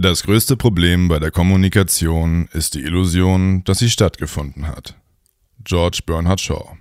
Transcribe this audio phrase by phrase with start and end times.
[0.00, 4.94] Das größte Problem bei der Kommunikation ist die Illusion, dass sie stattgefunden hat.
[5.64, 6.76] George Bernhard Shaw.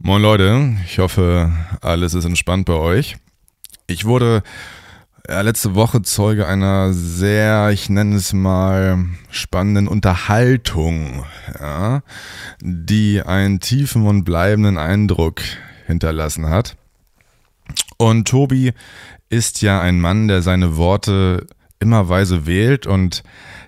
[0.00, 1.52] Moin Leute, ich hoffe,
[1.82, 3.16] alles ist entspannt bei euch.
[3.86, 4.42] Ich wurde
[5.28, 11.24] ja, letzte Woche Zeuge einer sehr, ich nenne es mal, spannenden Unterhaltung,
[11.60, 12.02] ja,
[12.60, 15.42] die einen tiefen und bleibenden Eindruck
[15.86, 16.76] hinterlassen hat.
[17.98, 18.72] Und Tobi
[19.28, 21.46] ist ja ein Mann, der seine Worte
[21.78, 23.22] immer weise wählt und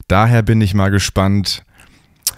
[0.07, 1.63] daher bin ich mal gespannt,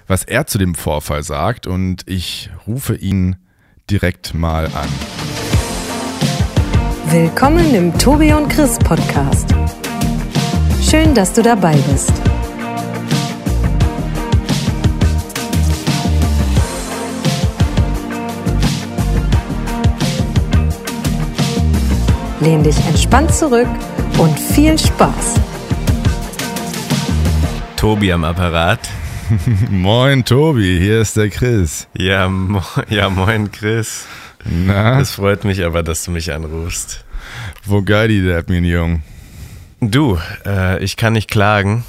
[0.06, 3.36] was er zu dem Vorfall sagt und ich rufe ihn
[3.90, 4.88] direkt mal an.
[7.10, 9.54] Willkommen im Tobi und Chris Podcast.
[10.82, 12.12] Schön, dass du dabei bist.
[22.40, 23.68] Lehn dich entspannt zurück
[24.18, 25.49] und viel Spaß.
[27.80, 28.90] Tobi am Apparat.
[29.70, 31.88] moin Tobi, hier ist der Chris.
[31.96, 34.06] Ja, mo ja moin Chris.
[34.44, 35.00] Na?
[35.00, 37.06] Es freut mich aber, dass du mich anrufst.
[37.64, 39.02] Wo geil die der Jung?
[39.80, 41.84] Du, äh, ich kann nicht klagen.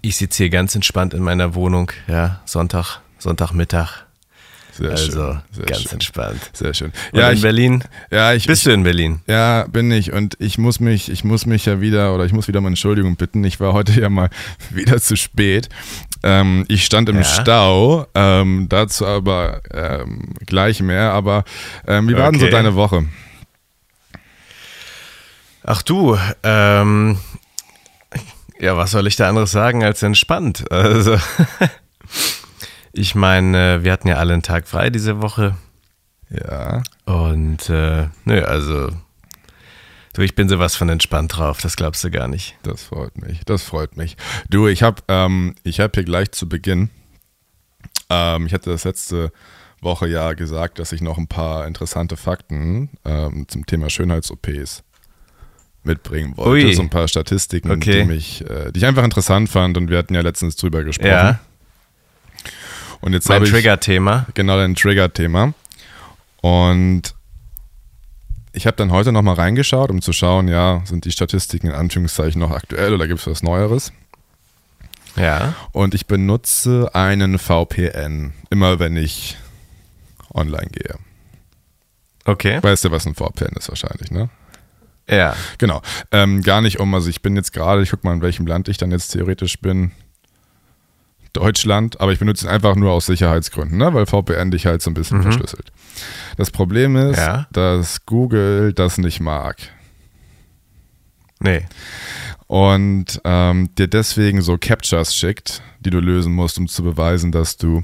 [0.00, 4.06] Ich sitze hier ganz entspannt in meiner Wohnung, ja, Sonntag, Sonntagmittag.
[4.78, 5.10] Sehr also
[5.54, 5.66] schön.
[5.66, 5.92] Ganz schön.
[5.92, 6.50] entspannt.
[6.52, 6.92] Sehr schön.
[7.12, 7.84] Und ja, in ich, Berlin?
[8.10, 9.20] ja, ich, Bist du in Berlin?
[9.26, 10.12] Ja, bin ich.
[10.12, 13.16] Und ich muss mich, ich muss mich ja wieder, oder ich muss wieder um Entschuldigung
[13.16, 13.42] bitten.
[13.44, 14.30] Ich war heute ja mal
[14.70, 15.68] wieder zu spät.
[16.22, 17.24] Ähm, ich stand im Ja.
[17.24, 21.12] Stau, ähm, dazu aber ähm, gleich mehr.
[21.12, 21.44] Aber
[21.86, 22.54] ähm, wie war denn so Okay.
[22.54, 23.04] deine Woche?
[25.64, 27.18] Ach du, ähm,
[28.58, 30.70] ja, was soll ich da anderes sagen als entspannt?
[30.70, 31.18] Also,
[32.92, 35.56] ich meine, wir hatten ja alle einen Tag frei diese Woche.
[36.30, 36.82] Ja.
[37.06, 38.88] Und äh, nö, also
[40.14, 42.56] du, ich bin sowas von entspannt drauf, das glaubst du gar nicht.
[42.62, 43.40] Das freut mich.
[43.46, 44.16] Das freut mich.
[44.50, 46.90] Du, ich habe ähm, ich hab hier gleich zu Beginn,
[48.10, 49.32] ähm, ich hatte das letzte
[49.80, 54.82] Woche ja gesagt, dass ich noch ein paar interessante Fakten ähm, zum Thema Schönheits-OPs
[55.84, 56.66] mitbringen wollte.
[56.66, 56.74] Ui.
[56.74, 58.00] So ein paar Statistiken, Okay.
[58.00, 61.08] die, mich, äh, die ich einfach interessant fand und wir hatten ja letztens drüber gesprochen.
[61.10, 61.40] Ja,
[63.00, 64.26] Und jetzt mein Trigger-Thema.
[64.34, 65.54] genau dein Trigger-Thema.
[66.40, 67.14] Und
[68.52, 72.40] ich habe dann heute nochmal reingeschaut, um zu schauen, ja, sind die Statistiken in Anführungszeichen
[72.40, 73.92] noch aktuell oder gibt es was Neueres?
[75.16, 79.36] Ja, Und ich benutze einen VPN, immer wenn ich
[80.32, 80.94] online gehe.
[82.24, 82.62] okay.
[82.62, 84.28] Weißt du, was ein VPN ist wahrscheinlich, ne?
[85.08, 85.80] Ja, Genau.
[86.12, 88.68] Ähm, gar nicht um, also ich bin jetzt gerade, ich guck mal, in welchem Land
[88.68, 89.92] ich dann jetzt theoretisch bin.
[91.32, 93.92] Deutschland, aber ich benutze ihn einfach nur aus Sicherheitsgründen, ne?
[93.94, 95.70] weil VPN dich halt so ein bisschen verschlüsselt.
[96.36, 97.46] Das Problem ist, Ja.
[97.52, 99.56] dass Google das nicht mag
[101.40, 101.66] nee.
[102.46, 107.56] und ähm, dir deswegen so Captchas schickt, die du lösen musst, um zu beweisen, dass
[107.56, 107.82] du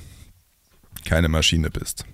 [1.05, 2.05] keine Maschine bist.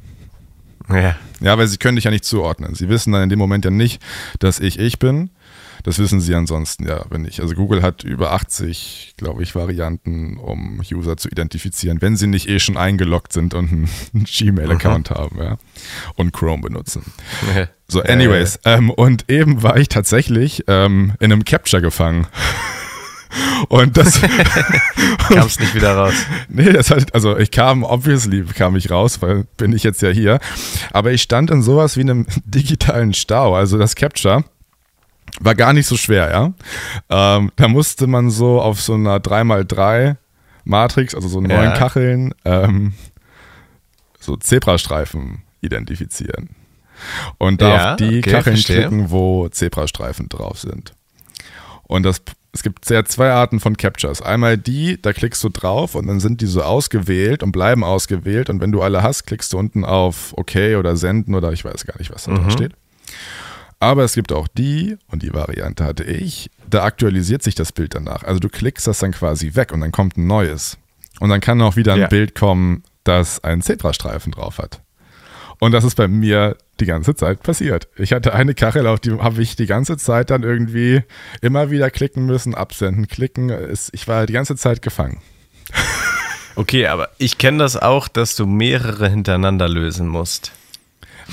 [0.88, 2.74] Ja, Ja, weil sie können dich ja nicht zuordnen.
[2.74, 4.02] Sie wissen dann in dem Moment ja nicht,
[4.40, 5.30] dass ich ich bin.
[5.82, 7.40] Das wissen sie ansonsten ja, wenn nicht.
[7.40, 12.48] Also Google hat über 80, glaube ich, Varianten, um User zu identifizieren, wenn sie nicht
[12.48, 13.88] eh schon eingeloggt sind und einen
[14.24, 15.58] Gmail-Account haben, ja.
[16.16, 17.02] Und Chrome benutzen.
[17.88, 18.60] So, anyways.
[18.64, 22.26] Ähm, und eben war ich tatsächlich ähm, in einem Capture gefangen.
[23.68, 24.20] Und das,
[25.28, 26.14] kam's nicht wieder raus.
[26.48, 30.08] Nee, das halt, also ich kam, obviously kam ich raus, weil bin ich jetzt ja
[30.08, 30.40] hier.
[30.92, 33.54] Aber ich stand in sowas wie einem digitalen Stau.
[33.54, 34.44] Also das Capture
[35.38, 36.52] war gar nicht so schwer, ja.
[37.38, 40.16] Ähm, da musste man so auf so einer 3x3
[40.64, 41.70] Matrix, also so neun Ja.
[41.76, 42.92] Kacheln, ähm,
[44.18, 46.50] so Zebrastreifen identifizieren.
[47.38, 48.80] Und da Ja, auf die okay, Kacheln verstehe.
[48.80, 50.92] klicken, wo Zebrastreifen drauf sind.
[51.84, 52.20] Und das,
[52.52, 54.20] es gibt sehr zwei Arten von Captures.
[54.22, 58.50] Einmal die, da klickst du drauf und dann sind die so ausgewählt und bleiben ausgewählt.
[58.50, 61.86] Und wenn du alle hast, klickst du unten auf OK oder Senden oder ich weiß
[61.86, 62.72] gar nicht, was da drin steht.
[63.80, 67.94] Aber es gibt auch die, und die Variante hatte ich, da aktualisiert sich das Bild
[67.94, 68.22] danach.
[68.22, 70.78] Also du klickst das dann quasi weg und dann kommt ein neues.
[71.18, 72.06] Und dann kann auch wieder ein Ja.
[72.08, 74.82] Bild kommen, das einen Zebrastreifen drauf hat.
[75.58, 77.88] Und das ist bei mir die ganze Zeit passiert.
[77.96, 81.02] Ich hatte eine Kachel, auf die habe ich die ganze Zeit dann irgendwie
[81.42, 83.52] immer wieder klicken müssen, absenden, klicken.
[83.92, 85.20] Ich war die ganze Zeit gefangen.
[86.56, 90.52] Okay, aber ich kenne das auch, dass du mehrere hintereinander lösen musst.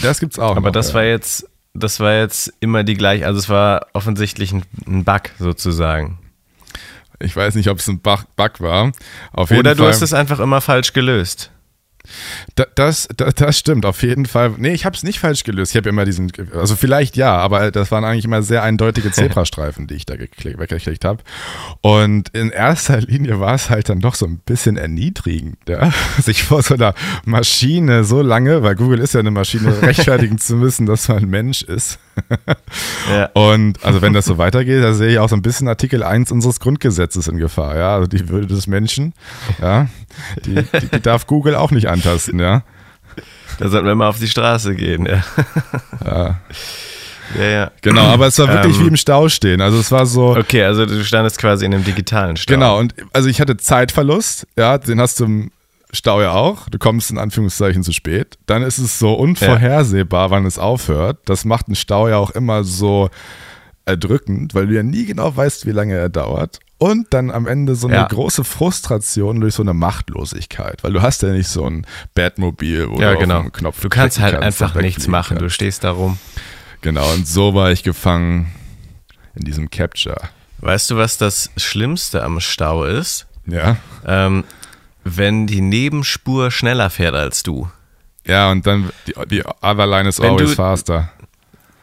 [0.01, 0.56] Das gibt's auch.
[0.56, 0.94] Aber noch, das ja.
[0.95, 6.19] war jetzt, das war jetzt immer die gleiche, also es war offensichtlich ein, Bug sozusagen.
[7.19, 8.25] Ich weiß nicht, ob es ein Bug,
[8.59, 8.91] war.
[9.33, 9.91] Auf Oder du Fall.
[9.91, 11.51] hast es einfach immer falsch gelöst.
[12.56, 14.54] Da, das, das, das stimmt, auf jeden Fall.
[14.57, 15.71] Nee, ich habe es nicht falsch gelöst.
[15.71, 19.88] Ich habe immer diesen, also vielleicht ja, aber das waren eigentlich immer sehr eindeutige Zebrastreifen,
[19.88, 21.24] die ich da weggeklickt habe.
[21.81, 25.92] Und in erster Linie war es halt dann doch so ein bisschen erniedrigend, ja?
[26.21, 26.94] sich vor so einer
[27.25, 31.30] Maschine so lange, weil Google ist ja eine Maschine, rechtfertigen zu müssen, dass man ein
[31.30, 32.00] Mensch ist.
[33.12, 33.25] Ja.
[33.34, 36.31] Und also wenn das so weitergeht, da sehe ich auch so ein bisschen Artikel 1
[36.31, 37.96] unseres Grundgesetzes in Gefahr, ja.
[37.96, 39.14] Also die Würde des Menschen,
[39.62, 39.88] ja,
[40.46, 42.64] die, die, die darf Google auch nicht antasten, ja.
[43.60, 45.24] Da sollten wir mal auf die Straße gehen, ja.
[46.06, 46.40] Ja.
[47.36, 47.72] Ja, ja.
[47.81, 49.60] Genau, aber es war wirklich ähm, wie im Stau stehen.
[49.60, 50.36] Also es war so.
[50.36, 52.54] Okay, also du standest quasi in einem digitalen Stau.
[52.54, 55.52] Genau, und also ich hatte Zeitverlust, ja, den hast du im
[55.92, 56.69] Stau ja auch.
[56.69, 58.38] Du kommst in Anführungszeichen zu spät.
[58.45, 60.31] Dann ist es so unvorhersehbar, ja.
[60.31, 61.19] wann es aufhört.
[61.25, 63.10] Das macht einen Stau ja auch immer so
[63.86, 66.60] erdrückend, weil du ja nie genau weißt, wie lange er dauert.
[66.78, 68.07] Und dann am Ende so eine ja.
[68.07, 73.00] große Frustration durch so eine Machtlosigkeit, weil du hast ja nicht so ein Batmobil, wo
[73.00, 73.40] ja, du genau.
[73.40, 76.19] auf Knopf Du kannst halt kannst einfach nichts machen, du stehst da rum.
[76.81, 78.51] Genau, und so war ich gefangen
[79.33, 80.30] in diesem Capture.
[80.60, 83.25] Weißt du, was das Schlimmste am Stau ist?
[83.48, 83.78] Ja.
[84.06, 84.44] Ähm,
[85.15, 87.69] wenn die Nebenspur schneller fährt als du.
[88.25, 91.09] Ja, und dann die, die other line is wenn always du, faster.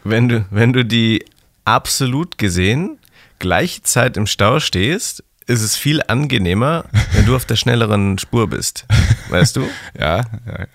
[0.05, 1.25] Wenn du, wenn du die
[1.65, 2.99] absolut gesehen
[3.39, 8.49] gleiche Zeit im Stau stehst, ist es viel angenehmer, wenn du auf der schnelleren Spur
[8.49, 8.87] bist.
[9.29, 9.69] Weißt du?
[9.99, 10.23] ja,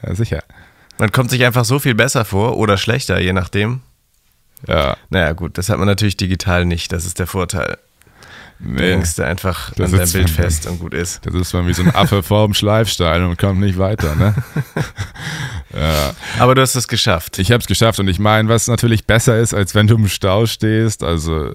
[0.04, 0.44] ja, sicher.
[0.98, 3.82] Man kommt sich einfach so viel besser vor oder schlechter, je nachdem.
[4.68, 4.98] Ja.
[5.10, 6.92] Naja, gut, das hat man natürlich digital nicht.
[6.92, 7.78] Das ist der Vorteil.
[8.62, 11.26] Nee, du hängst da einfach an dein Bild fest und gut ist.
[11.26, 14.36] Das ist man wie so ein Affe vor dem Schleifstein und kommt nicht weiter, ne?
[15.74, 16.14] ja.
[16.40, 17.40] Aber du hast es geschafft.
[17.40, 20.10] Ich habe es geschafft und ich meine, was natürlich besser ist, als wenn du im
[20.10, 21.54] Stau stehst, also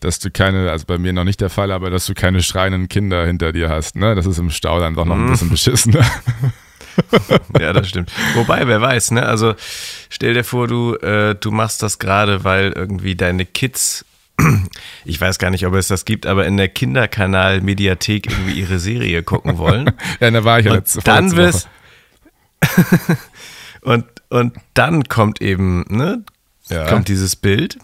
[0.00, 2.88] dass du keine, also bei mir noch nicht der Fall, aber dass du keine schreienden
[2.88, 4.14] Kinder hinter dir hast, ne?
[4.14, 5.30] Das ist im Stau dann doch noch ein mhm.
[5.30, 6.04] bisschen beschissener.
[7.58, 8.12] ja, das stimmt.
[8.34, 9.24] Wobei, wer weiß, ne?
[9.24, 9.54] Also
[10.10, 14.04] stell dir vor, du, äh, du machst das gerade, weil irgendwie deine Kids
[15.04, 19.22] ich weiß gar nicht, ob es das gibt, aber in der Kinderkanal-Mediathek irgendwie ihre Serie
[19.22, 19.92] gucken wollen.
[20.20, 21.68] ja, da war ich ja letzte, dann wirst
[23.82, 26.24] und, und dann kommt eben, ne,
[26.68, 26.86] ja.
[26.86, 27.78] kommt dieses Bild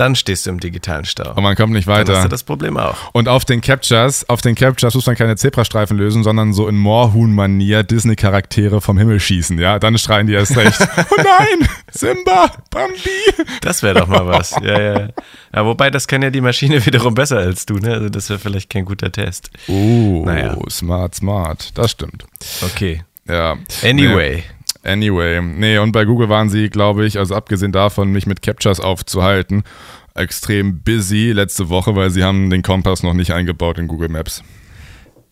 [0.00, 1.34] dann stehst du im digitalen Stau.
[1.34, 2.04] Und man kommt nicht weiter.
[2.04, 2.96] Dann hast du das Problem auch.
[3.12, 6.76] Und auf den Captures, auf den Captures muss man keine Zebrastreifen lösen, sondern so in
[6.76, 9.78] Moorhuhn-Manier Disney-Charaktere vom Himmel schießen, ja?
[9.78, 10.80] Dann schreien die erst recht.
[10.96, 11.68] oh nein!
[11.90, 12.50] Simba!
[12.70, 13.46] Bambi!
[13.60, 14.50] Das wäre doch mal was.
[14.62, 15.08] Ja, ja.
[15.54, 17.92] ja, wobei das kann ja die Maschine wiederum besser als du, ne?
[17.94, 19.50] Also das wäre vielleicht kein guter Test.
[19.66, 20.56] Oh, naja.
[20.70, 21.76] smart, smart.
[21.76, 22.24] Das stimmt.
[22.62, 23.02] Okay.
[23.26, 23.56] Ja.
[23.82, 24.36] Anyway.
[24.36, 24.57] Nee.
[24.84, 28.80] Anyway, nee, und bei Google waren sie, glaube ich, also abgesehen davon, mich mit Captures
[28.80, 29.64] aufzuhalten,
[30.14, 34.42] extrem busy letzte Woche, weil sie haben den Kompass noch nicht eingebaut in Google Maps.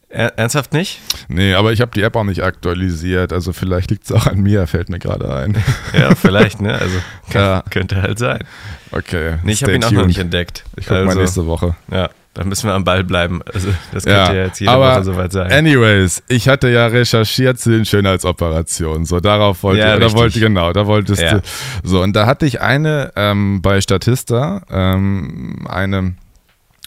[0.09, 1.01] Ernsthaft nicht?
[1.29, 4.41] Nee, aber ich habe die App auch nicht aktualisiert, also vielleicht liegt es auch an
[4.41, 5.57] mir, fällt mir gerade ein.
[5.93, 6.75] ja, vielleicht, ne?
[6.75, 6.97] Also
[7.31, 8.45] kann, könnte halt sein.
[8.93, 9.35] Okay.
[9.43, 10.65] Nee, ich habe ihn auch noch nicht entdeckt.
[10.77, 11.77] Ich gucke also, mal nächste Woche.
[11.91, 12.11] Ja.
[12.37, 13.41] Da müssen wir am Ball bleiben.
[13.55, 15.51] Also das könnte ja, ja jetzt jede aber Woche soweit sein.
[15.51, 19.07] Anyways, ich hatte ja recherchiert zu den Schönheitsoperationen.
[19.07, 21.39] So, darauf wollte ja, da wollte genau, da wolltest ja.
[21.39, 21.43] du.
[21.83, 26.17] So, und da hatte ich eine ähm, bei Statista, ähm, eine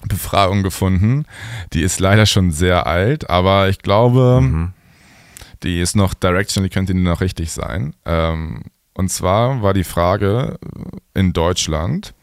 [0.07, 1.25] Befragung gefunden.
[1.73, 4.73] Die ist leider schon sehr alt, aber ich glaube, mhm.
[5.63, 7.95] die ist noch direction, die könnte noch richtig sein.
[8.05, 10.59] Ähm, und zwar war die Frage
[11.15, 12.13] in Deutschland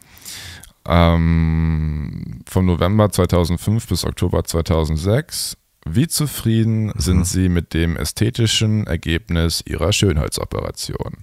[0.87, 5.57] ähm, vom November 2005 bis Oktober 2006.
[5.85, 6.93] Wie zufrieden mhm.
[6.97, 11.17] sind Sie mit dem ästhetischen Ergebnis Ihrer Schönheitsoperation?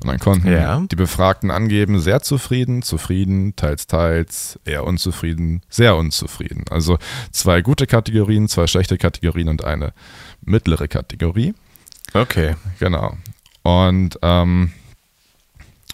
[0.00, 0.82] Und dann konnten ja.
[0.90, 6.64] die Befragten angeben, sehr zufrieden, zufrieden, teils, teils, eher unzufrieden, sehr unzufrieden.
[6.70, 6.98] Also
[7.32, 9.92] zwei gute Kategorien, zwei schlechte Kategorien und eine
[10.40, 11.54] mittlere Kategorie.
[12.14, 12.56] Okay.
[12.78, 13.16] Genau.
[13.62, 14.72] Und ähm,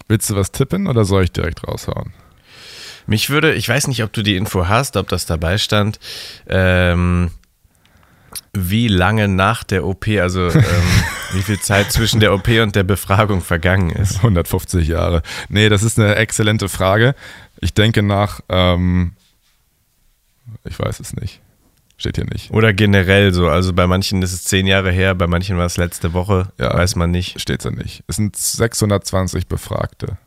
[0.07, 2.13] willst du was tippen oder soll ich direkt raushauen?
[3.07, 5.99] Mich würde, ich weiß nicht, ob du die Info hast, ob das dabei stand,
[6.47, 7.31] ähm,
[8.53, 10.63] wie lange nach der OP, also ähm,
[11.33, 14.17] wie viel Zeit zwischen der OP und der Befragung vergangen ist.
[14.17, 15.21] 150 Jahre.
[15.49, 17.15] Nee, das ist eine exzellente Frage.
[17.59, 19.13] Ich denke nach, ähm,
[20.63, 21.41] ich weiß es nicht.
[21.97, 22.51] Steht hier nicht.
[22.51, 23.47] Oder generell so.
[23.47, 26.51] Also bei manchen ist es zehn Jahre her, bei manchen war es letzte Woche.
[26.59, 27.39] Ja, weiß man nicht.
[27.39, 28.03] Steht ja nicht.
[28.07, 30.17] Es sind 620 Befragte.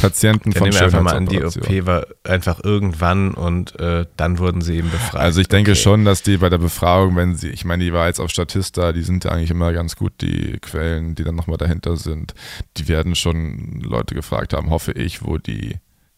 [0.00, 4.60] Patienten ich von einfach mal an, die OP war einfach irgendwann und äh, dann wurden
[4.60, 5.16] sie eben befragt.
[5.16, 5.80] Also ich denke okay.
[5.80, 8.92] schon, dass die bei der Befragung, wenn sie, ich meine, die war jetzt auf Statista,
[8.92, 12.34] die sind ja eigentlich immer ganz gut, die Quellen, die dann nochmal dahinter sind,
[12.76, 15.76] die werden schon Leute gefragt haben, hoffe ich, wo die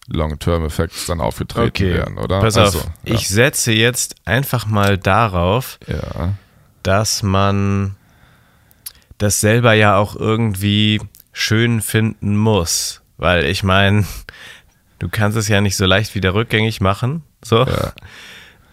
[0.09, 1.95] Long-Term-Effects dann aufgetreten okay.
[1.95, 2.41] werden, oder?
[2.41, 3.15] Pass also, auf, ja.
[3.15, 6.35] ich setze jetzt einfach mal darauf, ja.
[6.83, 7.97] dass man
[9.19, 11.01] das selber ja auch irgendwie
[11.33, 13.03] schön finden muss.
[13.19, 14.07] Weil ich meine,
[14.99, 17.23] du kannst es ja nicht so leicht wieder rückgängig machen.
[17.45, 17.67] So.
[17.67, 17.93] Ja.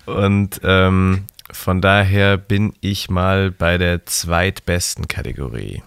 [0.06, 5.84] Und ähm, von daher bin ich mal bei der zweitbesten Kategorie.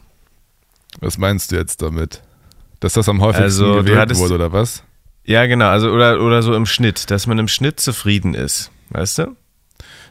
[1.01, 2.23] Was meinst du jetzt damit?
[2.81, 4.83] Dass das am häufigsten Also, gewählt hattest- wurde, oder was?
[5.25, 8.71] Ja, genau, also oder, oder so im Schnitt, dass man im Schnitt zufrieden ist.
[8.91, 9.37] Weißt du?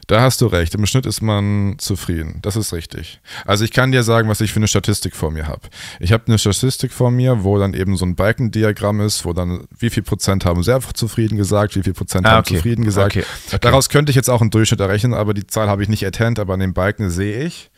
[0.08, 0.74] Da hast du recht.
[0.74, 2.38] Im Schnitt ist man zufrieden.
[2.42, 3.20] Das ist richtig.
[3.44, 5.60] Also ich kann dir sagen, was ich für eine Statistik vor mir habe.
[6.00, 9.68] Ich habe eine Statistik vor mir, wo dann eben so ein Balkendiagramm ist, wo dann
[9.78, 12.56] wie viel Prozent haben sehr zufrieden gesagt, wie viel Prozent Ah, haben okay.
[12.56, 13.16] zufrieden gesagt.
[13.18, 13.26] Okay.
[13.48, 13.58] Okay.
[13.60, 16.38] Daraus könnte ich jetzt auch einen Durchschnitt errechnen, aber die Zahl habe ich nicht erkannt,
[16.38, 17.70] aber an den Balken sehe ich,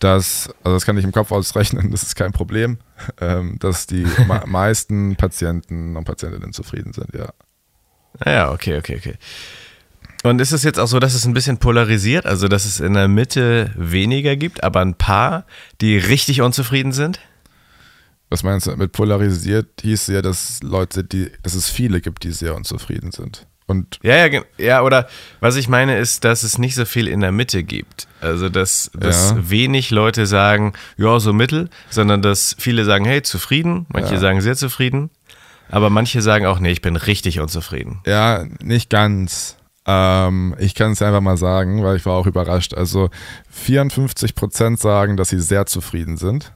[0.00, 2.76] dass, also das kann ich im Kopf ausrechnen, das ist kein Problem,
[3.22, 7.30] ähm, dass die me- meisten Patienten und Patientinnen zufrieden sind, ja.
[8.22, 9.14] Naja, okay, okay, okay.
[10.22, 12.92] Und ist es jetzt auch so, dass es ein bisschen polarisiert, also dass es in
[12.94, 15.44] der Mitte weniger gibt, aber ein paar,
[15.80, 17.20] die richtig unzufrieden sind?
[18.28, 19.66] Was meinst du mit polarisiert?
[19.82, 23.46] Hieß ja, dass Leute, die, dass es viele gibt, die sehr unzufrieden sind.
[23.66, 25.08] Und Ja, ja, ja, oder
[25.40, 28.06] was ich meine ist, dass es nicht so viel in der Mitte gibt.
[28.20, 29.50] Also, dass, dass Ja.
[29.50, 34.20] wenig Leute sagen, ja, so mittel, sondern dass viele sagen, hey, zufrieden, manche Ja.
[34.20, 35.10] sagen sehr zufrieden,
[35.68, 38.00] aber manche sagen auch, nee, ich bin richtig unzufrieden.
[38.06, 39.56] ja, nicht ganz.
[39.90, 42.74] Ähm, ich kann es einfach mal sagen, weil ich war auch überrascht.
[42.74, 43.10] Also
[43.50, 46.52] 54 Prozent sagen, dass sie sehr zufrieden sind.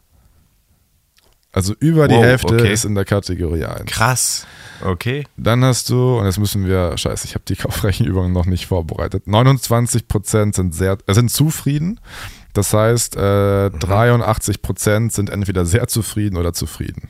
[1.52, 2.72] Also über die Wow, Hälfte okay.
[2.72, 3.84] ist in der Kategorie 1.
[3.86, 4.46] Krass.
[4.82, 5.24] Okay.
[5.36, 9.26] Dann hast du, und jetzt müssen wir, scheiße, ich habe die Kaufrechenübung noch nicht vorbereitet.
[9.26, 12.00] 29 Prozent sind sehr, äh, sind zufrieden.
[12.52, 17.08] Das heißt, äh, 83 Prozent sind entweder sehr zufrieden oder zufrieden.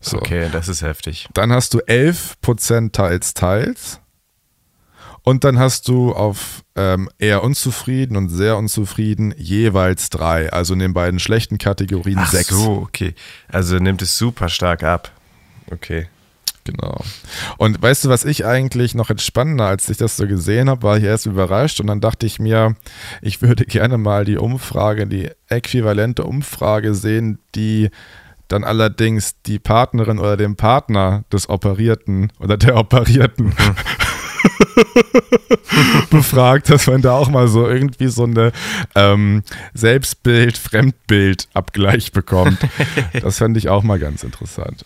[0.00, 0.18] So.
[0.18, 1.28] Okay, das ist heftig.
[1.34, 4.00] Dann hast du 11 Prozent teils, teils.
[5.30, 10.52] Und dann hast du auf ähm, eher unzufrieden und sehr unzufrieden jeweils drei.
[10.52, 12.48] Also in den beiden schlechten Kategorien Ach sechs.
[12.48, 13.14] so, okay.
[13.46, 15.12] Also nimmt es super stark ab.
[15.70, 16.08] Okay.
[16.64, 17.04] Genau.
[17.58, 20.82] Und weißt du, was ich eigentlich noch jetzt spannender, als ich das so gesehen habe,
[20.82, 22.74] war ich erst überrascht und dann dachte ich mir,
[23.22, 27.90] ich würde gerne mal die Umfrage, die äquivalente Umfrage sehen, die
[28.48, 33.54] dann allerdings die Partnerin oder den Partner des Operierten oder der Operierten
[36.10, 38.52] befragt, dass man da auch mal so irgendwie so eine
[38.94, 39.42] ähm,
[39.74, 42.58] Selbstbild-Fremdbild-Abgleich bekommt.
[43.20, 44.84] Das fände ich auch mal ganz interessant.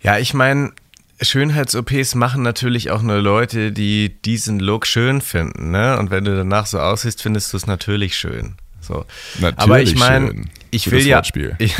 [0.00, 0.72] Ja, ich meine,
[1.20, 5.98] Schönheits-OPs machen natürlich auch nur Leute, die diesen Look schön finden, ne?
[5.98, 8.54] Und wenn du danach so aussiehst, findest du es natürlich schön.
[8.80, 9.04] So.
[9.38, 10.50] Natürlich Aber ich meine, schön.
[10.70, 11.22] Ich will ja,
[11.58, 11.74] ich,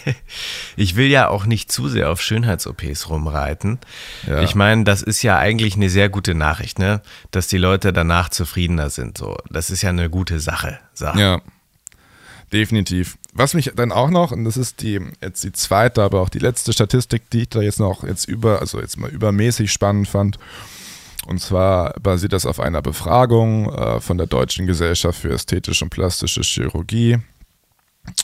[0.76, 3.78] ich will ja auch nicht zu sehr auf Schönheits-OPs rumreiten.
[4.26, 4.42] Ja.
[4.42, 7.02] Ich meine, das ist ja eigentlich eine sehr gute Nachricht, ne?
[7.30, 9.18] Dass die Leute danach zufriedener sind.
[9.18, 10.78] So, das ist ja eine gute Sache.
[10.94, 11.06] So.
[11.06, 11.40] Ja,
[12.52, 13.16] definitiv.
[13.32, 16.38] Was mich dann auch noch, und das ist die jetzt die zweite, aber auch die
[16.38, 20.38] letzte Statistik, die ich da jetzt noch jetzt über, also jetzt mal übermäßig spannend fand.
[21.26, 25.90] Und zwar basiert das auf einer Befragung äh, von der Deutschen Gesellschaft für Ästhetische und
[25.90, 27.18] Plastische Chirurgie.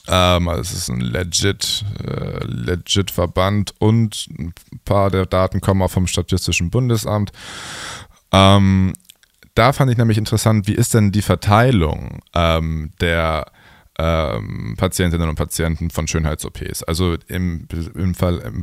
[0.08, 4.52] Ähm, also es ist ein legit, äh, legit Verband und ein
[4.84, 7.32] paar der Daten kommen auch vom Statistischen Bundesamt.
[8.32, 8.92] Ähm,
[9.54, 13.50] da fand ich nämlich interessant, wie ist denn die Verteilung ähm, der
[13.98, 16.84] ähm, Patientinnen und Patienten von Schönheits-OPs?
[16.84, 18.62] Also im, im, Fall, im,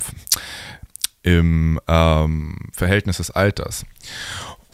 [1.23, 3.85] im ähm, Verhältnis des Alters.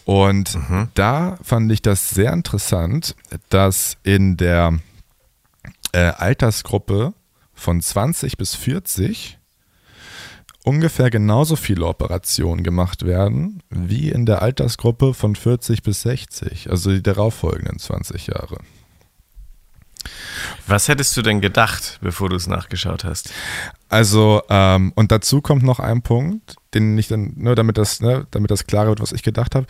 [0.05, 0.57] Und
[0.95, 3.15] da fand ich das sehr interessant,
[3.49, 4.79] dass in der
[5.93, 7.13] äh, Altersgruppe
[7.53, 9.37] von 20 bis 40
[10.63, 16.91] ungefähr genauso viele Operationen gemacht werden wie in der Altersgruppe von 40 bis 60, also
[16.91, 18.57] die darauffolgenden 20 Jahre.
[20.67, 23.31] Was hättest du denn gedacht, bevor du es nachgeschaut hast?
[23.89, 28.25] Also, ähm, und dazu kommt noch ein Punkt, den ich dann, nur damit das, ne,
[28.31, 29.67] damit das klar wird, was ich gedacht habe.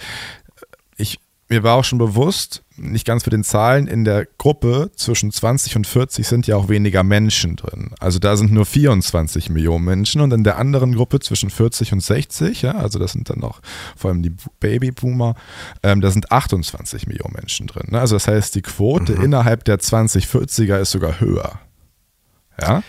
[1.51, 5.75] Mir war auch schon bewusst, nicht ganz für den Zahlen, in der Gruppe zwischen 20
[5.75, 7.91] und 40 sind ja auch weniger Menschen drin.
[7.99, 11.99] Also da sind nur 24 Millionen Menschen und in der anderen Gruppe zwischen 40 und
[11.99, 13.59] 60, ja, also das sind dann noch
[13.97, 15.35] vor allem die Babyboomer,
[15.83, 17.89] ähm, da sind 28 Millionen Menschen drin.
[17.89, 17.99] Ne?
[17.99, 21.59] Also das heißt, die Quote innerhalb der 20-40er ist sogar höher.
[22.61, 22.83] Ja.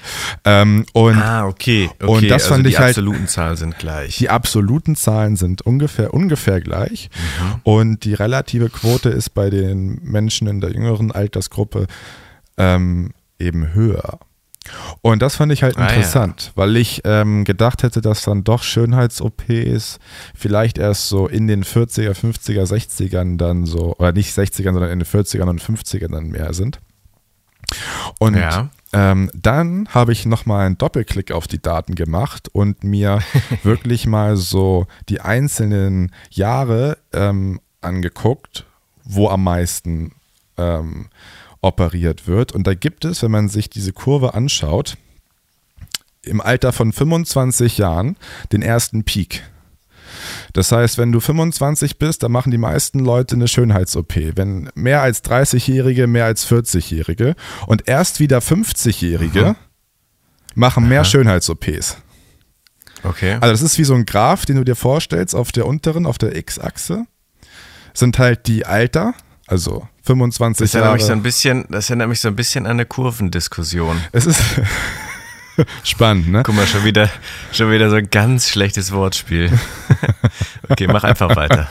[0.44, 1.90] Ähm, und Ah, okay.
[2.00, 2.06] okay.
[2.06, 4.16] Und das also fand die ich halt- absoluten Zahlen sind gleich.
[4.18, 7.10] die absoluten Zahlen sind ungefähr, ungefähr gleich.
[7.62, 11.86] Und die relative Quote ist bei den Menschen in der jüngeren Altersgruppe
[12.58, 14.18] ähm, eben höher.
[15.00, 15.88] Und das fand ich halt Ah, ja.
[15.88, 19.98] interessant, weil ich ähm, gedacht hätte, dass dann doch Schönheits-OPs
[20.36, 25.00] vielleicht erst so in den 40er, 50er, 60ern dann so, oder nicht 60ern, sondern in
[25.00, 26.78] den 40ern und 50ern dann mehr sind.
[28.20, 28.70] Und Ja.
[28.92, 33.20] Ähm, dann habe ich nochmal einen Doppelklick auf die Daten gemacht und mir
[33.62, 38.66] wirklich mal so die einzelnen Jahre ähm, angeguckt,
[39.04, 40.12] wo am meisten
[40.58, 41.08] ähm,
[41.62, 42.52] operiert wird.
[42.52, 44.96] Und da gibt es, wenn man sich diese Kurve anschaut,
[46.22, 48.16] im Alter von 25 Jahren
[48.52, 49.42] den ersten Peak.
[50.52, 54.14] Das heißt, wenn du 25 bist, dann machen die meisten Leute eine Schönheits-OP.
[54.36, 57.34] Wenn mehr als 30-Jährige, mehr als 40-Jährige
[57.66, 59.56] und erst wieder 50-Jährige
[60.54, 61.96] machen mehr Schönheits-OPs.
[63.04, 63.34] Okay.
[63.40, 66.18] Also das ist wie so ein Graph, den du dir vorstellst auf der unteren, auf
[66.18, 67.06] der X-Achse
[67.94, 69.14] sind halt die Alter,
[69.46, 70.96] also 25 Das erinnert Jahre.
[70.96, 74.00] mich so ein bisschen, das erinnert mich so ein bisschen an eine Kurvendiskussion.
[74.12, 74.40] es ist
[75.84, 76.42] spannend, ne?
[76.44, 77.10] Guck mal, schon wieder,
[77.52, 79.50] schon wieder so ein ganz schlechtes Wortspiel.
[80.68, 81.68] okay, mach einfach weiter.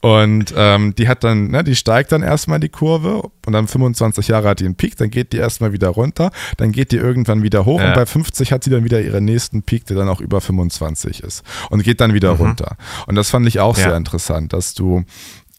[0.00, 4.28] Und ähm, die hat dann, ne, die steigt dann erstmal die Kurve und dann 25
[4.28, 7.42] Jahre hat die einen Peak, dann geht die erstmal wieder runter, dann geht die irgendwann
[7.42, 7.88] wieder hoch Ja.
[7.88, 11.20] und bei 50 hat sie dann wieder ihren nächsten Peak, der dann auch über 25
[11.22, 12.76] ist und geht dann wieder runter.
[13.06, 13.82] Und das fand ich auch Mhm.
[13.82, 13.88] Ja.
[13.90, 15.04] sehr interessant, dass du,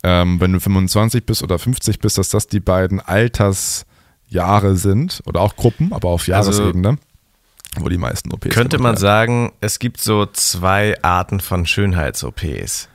[0.03, 2.99] ähm, wenn du 25 bist oder 50 bist, dass das die beiden
[4.31, 6.97] Altersjahre sind oder auch Gruppen, aber auf Also Jahresebene,
[7.77, 8.97] wo die meisten OPs Könnte man werden.
[9.01, 12.89] sagen, es gibt so zwei Arten von Schönheits-OPs.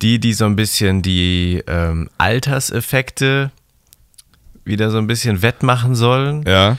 [0.00, 3.52] Die, die so ein bisschen die ähm, Alterseffekte
[4.64, 6.44] wieder so ein bisschen wettmachen sollen.
[6.46, 6.76] Ja,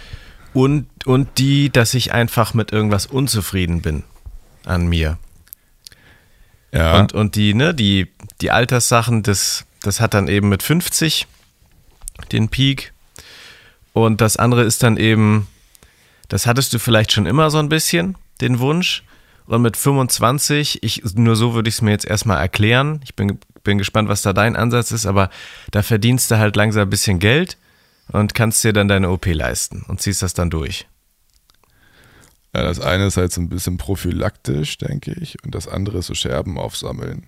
[0.53, 4.03] Und, und die, dass ich einfach mit irgendwas unzufrieden bin
[4.65, 5.17] an mir.
[6.73, 6.99] ja.
[6.99, 8.07] Und, und die, ne, die,
[8.41, 11.27] die Alterssachen, das, das hat dann eben mit 50
[12.31, 12.92] den Peak.
[13.93, 15.47] Und das andere ist dann eben,
[16.27, 19.03] das hattest du vielleicht schon immer so ein bisschen, den Wunsch.
[19.45, 23.01] Und mit 25, ich, nur so würde ich es mir jetzt erstmal erklären.
[23.03, 25.29] Ich bin, bin gespannt, was da dein Ansatz ist, aber
[25.71, 27.57] da verdienst du halt langsam ein bisschen Geld
[28.11, 30.87] und kannst dir dann deine OP leisten und ziehst das dann durch.
[32.55, 36.05] Ja, das eine ist halt so ein bisschen prophylaktisch, denke ich, und das andere ist
[36.07, 37.25] so Scherben aufsammeln.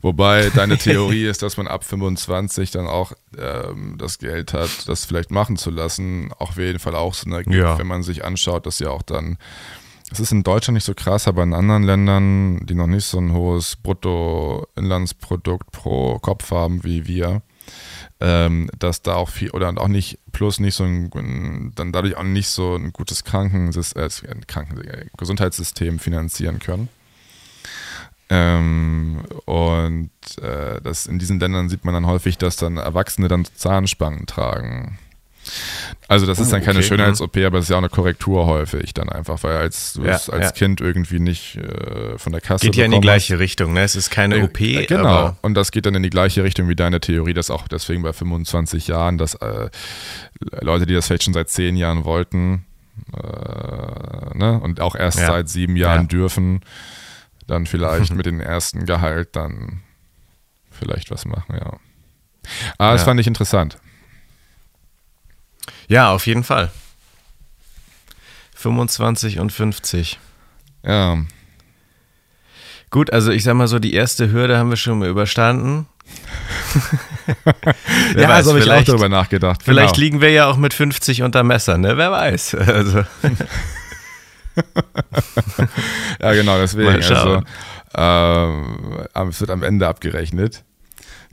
[0.00, 5.04] Wobei deine Theorie ist, dass man ab 25 dann auch ähm, das Geld hat, das
[5.04, 6.30] vielleicht machen zu lassen.
[6.38, 7.76] Auch auf jeden Fall auch Sinn ergibt, Ja.
[7.78, 9.38] wenn man sich anschaut, dass ja auch dann,
[10.12, 13.18] es ist in Deutschland nicht so krass, aber in anderen Ländern, die noch nicht so
[13.18, 17.42] ein hohes Bruttoinlandsprodukt pro Kopf haben wie wir,
[18.20, 22.22] ähm, dass da auch viel oder auch nicht plus nicht so ein dann dadurch auch
[22.22, 26.88] nicht so ein gutes Krankensystem, äh, Kranken äh, Gesundheitssystem finanzieren können.
[28.30, 33.44] Ähm, und äh, das in diesen Ländern sieht man dann häufig, dass dann Erwachsene dann
[33.44, 34.98] Zahnspangen tragen.
[36.08, 38.46] Also das ist Oh, dann keine okay, Schönheits-OP, aber es ist ja auch eine Korrektur
[38.46, 40.50] häufig dann einfach, weil als du Ja, es als ja.
[40.52, 43.82] Kind irgendwie nicht äh, von der Kasse Geht ja in die gleiche Richtung, ne?
[43.82, 45.36] Es ist keine OP, Äh, Genau.
[45.42, 48.12] Und das geht dann in die gleiche Richtung wie deine Theorie, dass auch deswegen bei
[48.12, 49.68] 25 Jahren, dass äh,
[50.60, 52.64] Leute, die das vielleicht schon seit 10 Jahren wollten
[53.12, 55.26] äh, ne, und auch erst Ja.
[55.28, 56.06] seit sieben Jahren Ja.
[56.08, 56.60] dürfen,
[57.46, 59.80] dann vielleicht mit dem ersten Gehalt dann
[60.70, 61.78] vielleicht was machen, ja.
[62.78, 63.04] Aber das Ja.
[63.06, 63.78] fand ich interessant.
[65.88, 66.70] Ja, auf jeden Fall.
[68.54, 70.18] 25 und 50.
[70.84, 71.18] Ja,
[72.90, 75.86] Gut, also ich sag mal so, die erste Hürde haben wir schon mal überstanden.
[78.16, 79.62] Ja weiß, so habe ich auch vielleicht- darüber nachgedacht.
[79.64, 80.04] Vielleicht genau.
[80.04, 81.96] liegen wir ja auch mit 50 unter Messer, ne?
[81.96, 82.54] Wer weiß.
[82.60, 82.98] Also,
[86.20, 86.90] Ja, genau, deswegen.
[87.02, 87.42] Also,
[87.92, 90.64] am- es wird am Ende abgerechnet.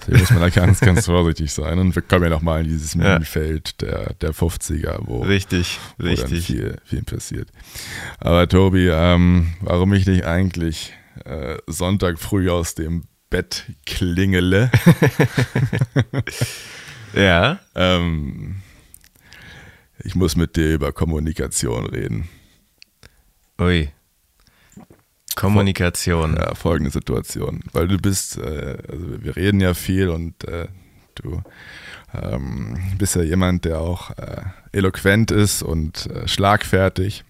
[0.01, 1.79] Deswegen muss man da ganz, ganz vorsichtig sein.
[1.79, 2.95] Und wir kommen ja nochmal in dieses.
[2.95, 6.45] Minenfeld der, der 50er, wo, richtig, wo richtig.
[6.45, 7.49] viel, viel passiert.
[8.19, 10.93] Aber Tobi, ähm, warum ich dich eigentlich
[11.25, 14.69] äh, Sonntag früh aus dem Bett klingele,
[17.13, 17.59] Ja.
[17.75, 18.57] ähm,
[20.03, 22.27] ich muss mit dir über Kommunikation reden.
[23.59, 23.89] Ui.
[25.35, 26.35] Kommunikation.
[26.35, 27.61] Ja, folgende Situation.
[27.73, 30.67] Weil du bist, äh, also wir reden ja viel und äh,
[31.15, 31.41] du
[32.13, 34.41] ähm, bist ja jemand, der auch äh,
[34.71, 37.23] eloquent ist und äh, schlagfertig.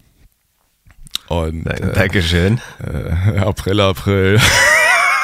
[1.27, 2.59] Und äh, Dankeschön.
[2.83, 4.39] äh, April, April.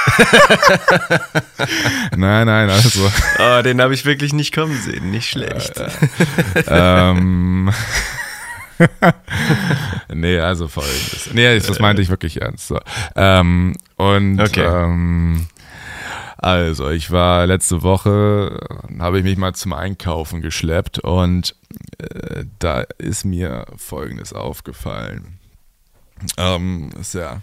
[2.16, 3.12] nein, nein, also.
[3.40, 5.12] Oh, den habe ich wirklich nicht kommen sehen.
[5.12, 5.74] Nicht schlecht.
[6.68, 7.72] ähm,
[10.13, 11.30] nee, also folgendes.
[11.34, 12.68] Nee, das meinte ich wirklich ernst.
[12.68, 12.80] So.
[13.16, 14.66] Ähm, und Okay.
[14.66, 15.48] ähm,
[16.38, 18.60] also, ich war letzte Woche,
[19.00, 21.56] habe ich mich mal zum Einkaufen geschleppt und
[21.98, 25.40] äh, da ist mir Folgendes aufgefallen.
[26.38, 27.42] Ähm, ist ja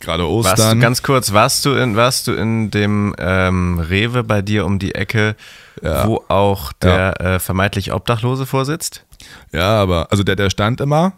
[0.00, 0.78] gerade Warst Ostern.
[0.78, 4.78] du, ganz kurz, warst du in, warst du in dem ähm, Rewe bei dir um
[4.78, 5.36] die Ecke,
[5.82, 6.06] Ja.
[6.06, 9.04] wo auch der äh, vermeintlich Obdachlose vorsitzt.
[9.52, 11.14] Ja, aber, also der, der stand immer,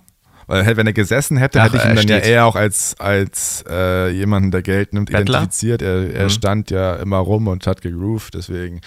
[0.46, 3.64] weil wenn er gesessen hätte, Ach, hätte ich ihn dann ja eher auch als, als
[3.68, 5.38] äh, jemanden, der Geld nimmt, Bettler?
[5.38, 5.81] identifiziert.
[5.83, 6.31] Er, er Mhm.
[6.31, 8.81] stand ja immer rum und hat gegroovt, deswegen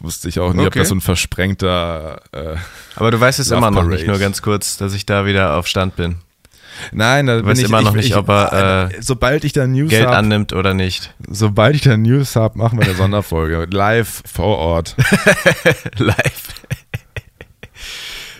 [0.00, 0.80] wusste ich auch nie, ob Okay.
[0.80, 2.20] das so ein versprengter.
[2.32, 2.56] Äh,
[2.96, 5.66] Aber du weißt es immer noch nicht, nur ganz kurz, dass ich da wieder auf
[5.66, 6.16] Stand bin.
[6.92, 9.52] Nein, da bin weißt ich immer noch ich, nicht, ich, ob er, äh, sobald ich
[9.52, 11.14] da News Geld habe, annimmt oder nicht.
[11.28, 14.96] sobald ich da News habe, machen wir eine Sonderfolge live vor Ort.
[15.96, 16.54] Live.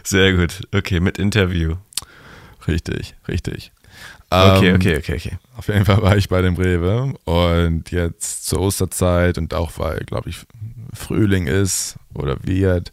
[0.03, 0.63] Sehr gut.
[0.75, 1.77] Okay, mit Interview.
[2.67, 3.73] Richtig, richtig.
[4.31, 5.39] Okay, Ähm, okay, okay, okay.
[5.57, 10.01] Auf jeden Fall war ich bei dem Rewe und jetzt zur Osterzeit und auch weil,
[10.01, 10.39] glaube ich,
[10.95, 12.93] Frühling ist oder wird,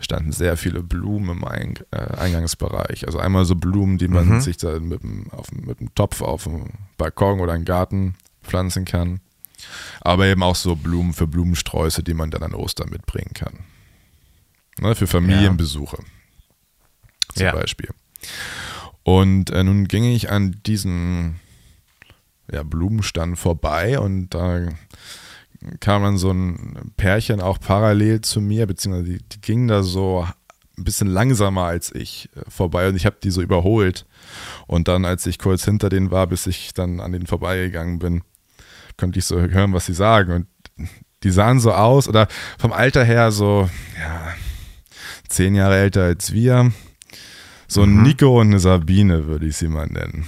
[0.00, 3.06] standen sehr viele Blumen im Eing äh, Eingangsbereich.
[3.06, 4.40] Also einmal so Blumen, die man Mhm.
[4.40, 8.14] sich da mit dem, auf, dem- mit dem Topf auf dem Balkon oder im Garten
[8.42, 9.20] pflanzen kann.
[10.00, 13.54] Aber eben auch so Blumen für Blumensträuße, die man dann an Ostern mitbringen kann.
[14.80, 15.98] Ne, für Familienbesuche
[17.34, 17.52] zum Ja.
[17.52, 17.88] Beispiel.
[19.02, 21.40] Und äh, nun ging ich an diesen
[22.52, 24.68] ja, Blumenstand vorbei und da
[25.80, 30.26] kam dann so ein Pärchen auch parallel zu mir, beziehungsweise die, die gingen da so
[30.76, 34.06] ein bisschen langsamer als ich äh, vorbei und ich habe die so überholt.
[34.66, 38.22] Und dann, als ich kurz hinter denen war, bis ich dann an denen vorbeigegangen bin,
[38.96, 40.32] konnte ich so hören, was sie sagen.
[40.32, 40.46] Und
[41.24, 43.68] die sahen so aus oder vom Alter her so,
[43.98, 44.32] ja,
[45.28, 46.72] zehn Jahre älter als wir.
[47.66, 50.26] So ein Nico und eine Sabine würde ich sie mal nennen.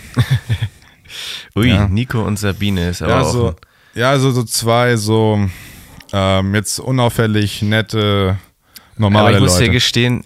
[1.56, 1.88] Ui, Ja.
[1.88, 3.54] Nico und Sabine ist aber Ja, auch so,
[3.94, 5.48] ja, so, so zwei so
[6.12, 8.38] ähm, jetzt unauffällig nette,
[8.96, 9.64] normale aber ich muss Leute.
[9.64, 10.24] dir gestehen,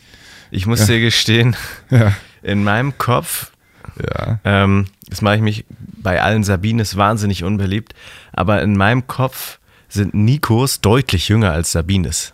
[0.50, 1.56] ich muss dir gestehen,
[1.90, 3.52] ja, in meinem Kopf,
[4.00, 4.38] ja.
[4.44, 5.64] ähm, das mache ich mich
[5.98, 7.94] bei allen Sabines wahnsinnig unbeliebt,
[8.32, 12.32] aber in meinem Kopf sind Nikos deutlich jünger als Sabines.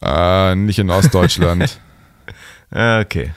[0.00, 1.80] Äh, nicht in Ostdeutschland.
[2.74, 3.32] Ah, Okay.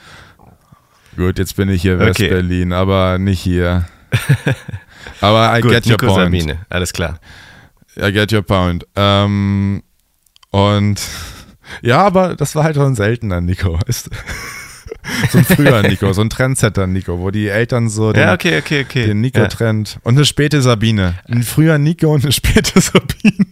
[1.14, 2.06] Gut, jetzt bin ich hier Okay.
[2.06, 3.84] West-Berlin, aber nicht hier.
[5.20, 6.40] Aber I Gut, get your Nico point.
[6.40, 7.18] Sabine, alles klar.
[7.98, 8.86] I get your point.
[8.96, 9.82] Ähm,
[10.50, 11.00] und
[11.82, 13.78] ja, aber das war halt schon ein seltener Nico.
[13.86, 14.10] Weißt du?
[15.30, 18.58] so ein früher Nico, so ein Trendsetter Nico, wo die Eltern so den, Ja, okay,
[18.58, 19.06] okay, okay.
[19.06, 19.40] den ja.
[19.40, 21.14] Nico-Trend und eine späte Sabine.
[21.28, 23.46] Ein früher Nico und eine späte Sabine.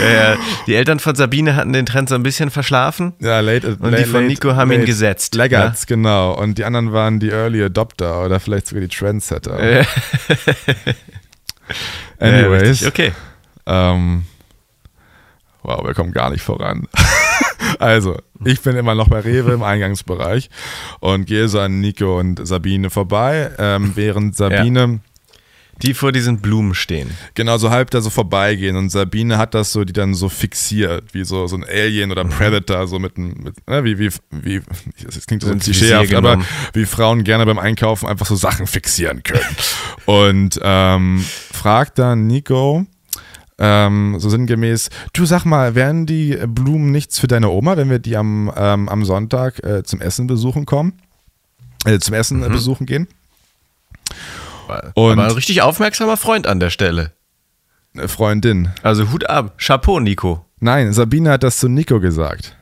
[0.00, 0.36] Ja, ja.
[0.66, 3.14] Die Eltern von Sabine hatten den Trend so ein bisschen verschlafen.
[3.20, 6.32] Ja, late, Und die von Nico haben ihn gesetzt, Laggards, genau.
[6.32, 9.80] Und die anderen waren die Early Adopter oder vielleicht sogar die Trendsetter.
[9.80, 9.86] Ja.
[12.18, 12.80] Anyways.
[12.80, 13.12] Ja, okay.
[13.66, 14.24] Ähm,
[15.62, 16.88] wow, wir kommen gar nicht voran.
[17.78, 20.48] also, ich bin immer noch bei Rewe im Eingangsbereich
[21.00, 25.00] und gehe so an Nico und Sabine vorbei, ähm, während Sabine
[25.82, 27.10] Die vor diesen Blumen stehen.
[27.34, 31.14] genau so halb da so vorbeigehen und Sabine hat das so, die dann so fixiert,
[31.14, 34.10] wie so, so ein Alien oder ein Predator, so mit, einem- mit ne, wie, wie,
[34.30, 34.60] wie,
[35.04, 39.56] das klingt so klischeehaft, aber wie Frauen gerne beim Einkaufen einfach so Sachen fixieren können.
[40.06, 42.84] und ähm, fragt dann Nico,
[43.60, 47.98] ähm, so sinngemäß, du sag mal, wären die Blumen nichts für deine Oma, wenn wir
[47.98, 50.92] die am, ähm, am Sonntag äh, zum Essen besuchen kommen?
[51.84, 52.50] Äh, zum Essen Mhm.
[52.52, 53.06] besuchen gehen?
[54.94, 57.12] Und Aber ein richtig aufmerksamer Freund an der Stelle.
[58.06, 58.70] Freundin.
[58.82, 59.58] Also Hut ab.
[59.58, 60.44] Chapeau, Nico.
[60.60, 62.56] Nein, Sabine hat das zu Nico gesagt.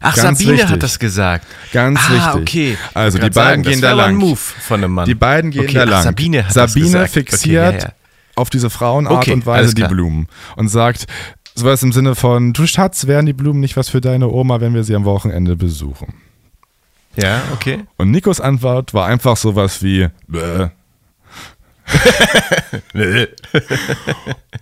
[0.00, 0.72] Ach, Ganz Sabine wichtig.
[0.72, 1.46] hat das gesagt.
[1.72, 2.42] Ganz ah, wichtig.
[2.42, 2.78] okay.
[2.92, 4.10] Also die beiden sagen, gehen da lang.
[4.10, 5.06] ein Move von einem Mann.
[5.06, 6.02] Die beiden gehen okay, da ach, lang.
[6.02, 7.10] Sabine hat Sabine das gesagt.
[7.12, 7.92] fixiert Okay, ja, ja.
[8.34, 9.84] auf diese Frauenart Okay, und Weise die.
[9.84, 11.06] Blumen und sagt
[11.54, 14.74] sowas im Sinne von, du Schatz, wären die Blumen nicht was für deine Oma, wenn
[14.74, 16.14] wir sie am Wochenende besuchen?
[17.14, 17.84] Ja, okay.
[17.98, 20.68] Und Nikos Antwort war einfach sowas wie, Bäh.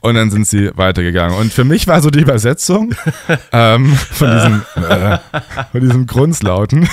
[0.01, 1.37] Und dann sind sie weitergegangen.
[1.37, 2.95] Und für mich war so die Übersetzung
[3.53, 5.19] ähm, von, diesem, äh,
[5.73, 6.89] von diesem Grunzlauten.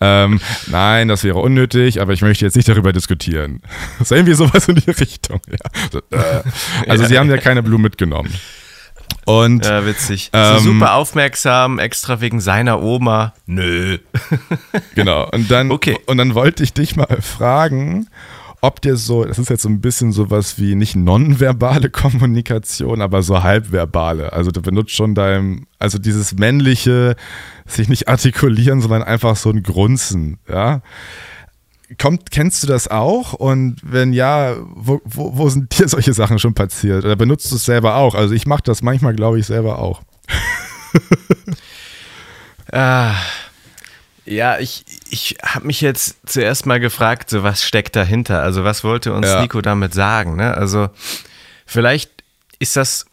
[0.00, 3.60] Ähm, nein, das wäre unnötig, aber ich möchte jetzt nicht darüber diskutieren.
[3.98, 5.40] Das ist irgendwie sowas in die Richtung.
[5.48, 5.56] Ja.
[5.92, 6.42] So, äh.
[6.90, 8.32] Also sie haben ja keine Blumen mitgenommen.
[9.26, 10.30] Und Ja, witzig.
[10.32, 13.34] Ähm, so super aufmerksam, extra wegen seiner Oma.
[13.46, 13.98] Nö.
[14.94, 15.28] Genau.
[15.30, 15.96] Und dann, Okay.
[16.06, 18.08] und dann wollte ich dich mal fragen,
[18.64, 23.22] ob dir so, das ist jetzt so ein bisschen sowas wie nicht nonverbale Kommunikation, aber
[23.22, 24.32] so halbverbale.
[24.32, 27.14] Also du benutzt schon dein, also dieses männliche,
[27.66, 30.80] sich nicht artikulieren, sondern einfach so ein Grunzen, ja.
[32.00, 33.34] Kommt, kennst du das auch?
[33.34, 37.04] Und wenn ja, wo, wo, wo sind dir solche Sachen schon passiert?
[37.04, 38.14] Oder benutzt du es selber auch?
[38.14, 40.00] Also ich mache das manchmal, glaube ich, selber auch.
[42.72, 43.14] Ah,
[44.24, 48.42] ja, ich, ich habe mich jetzt zuerst mal gefragt, so was steckt dahinter?
[48.42, 49.40] Also was wollte uns Ja.
[49.42, 50.36] Nico damit sagen?
[50.36, 50.54] Ne?
[50.54, 50.88] Also
[51.66, 52.10] vielleicht
[52.58, 53.06] ist das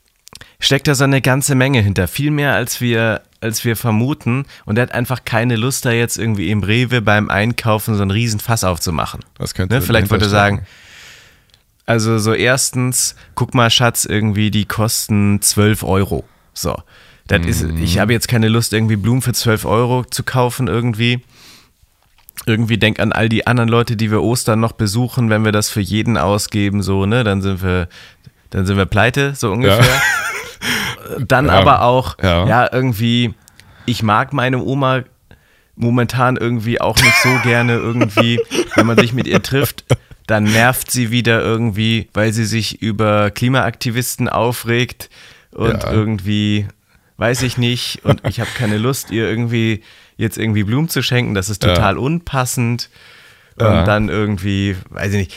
[0.62, 2.08] steckt da so eine ganze Menge hinter.
[2.08, 4.45] Viel mehr, als wir, als wir vermuten.
[4.65, 8.12] Und er hat einfach keine Lust, da jetzt irgendwie im Rewe beim Einkaufen so einen
[8.12, 9.21] riesen Fass aufzumachen.
[9.38, 9.82] Was könnte ne?
[9.82, 10.65] Vielleicht wollte er sagen,
[11.86, 16.24] also so erstens, guck mal, Schatz, irgendwie die kosten 12 Euro.
[16.54, 16.78] So.
[17.38, 17.82] Das ist, Mhm.
[17.84, 21.22] ich habe jetzt keine Lust, irgendwie Blumen für 12 Euro zu kaufen irgendwie.
[22.46, 25.70] Irgendwie denk an all die anderen Leute, die wir Ostern noch besuchen, wenn wir das
[25.70, 27.88] für jeden ausgeben, so, ne, dann sind wir,
[28.50, 29.84] dann sind wir pleite, so ungefähr.
[31.28, 31.54] Dann Ja.
[31.54, 32.48] aber auch, Ja.
[32.48, 33.34] ja, irgendwie,
[33.86, 35.04] ich mag meine Oma
[35.76, 38.39] momentan irgendwie auch nicht so gerne irgendwie,
[38.76, 39.84] wenn man sich mit ihr trifft,
[40.28, 45.10] dann nervt sie wieder irgendwie, weil sie sich über Klimaaktivisten aufregt
[45.52, 45.91] und Ja.
[45.91, 46.67] irgendwie,
[47.21, 49.84] weiß ich nicht, und ich habe keine Lust, ihr irgendwie
[50.17, 51.75] jetzt irgendwie Blumen zu schenken, das ist Ja.
[51.75, 52.89] total unpassend.
[53.57, 53.84] Und Ja.
[53.84, 55.36] dann irgendwie, weiß ich nicht,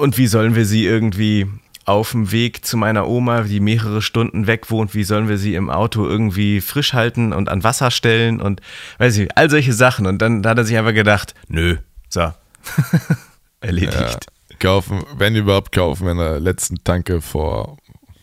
[0.00, 1.46] und wie sollen wir sie irgendwie
[1.84, 5.54] auf dem Weg zu meiner Oma, die mehrere Stunden weg wohnt, wie sollen wir sie
[5.56, 8.62] im Auto irgendwie frisch halten und an Wasser stellen und
[8.98, 10.06] weiß ich, nicht, all solche Sachen.
[10.06, 11.76] Und dann da hat er sich einfach gedacht, nö,
[12.08, 12.32] so,
[13.60, 13.94] erledigt.
[13.94, 17.76] Ja, kaufen, wenn überhaupt kaufen, in der letzten Tanke vor,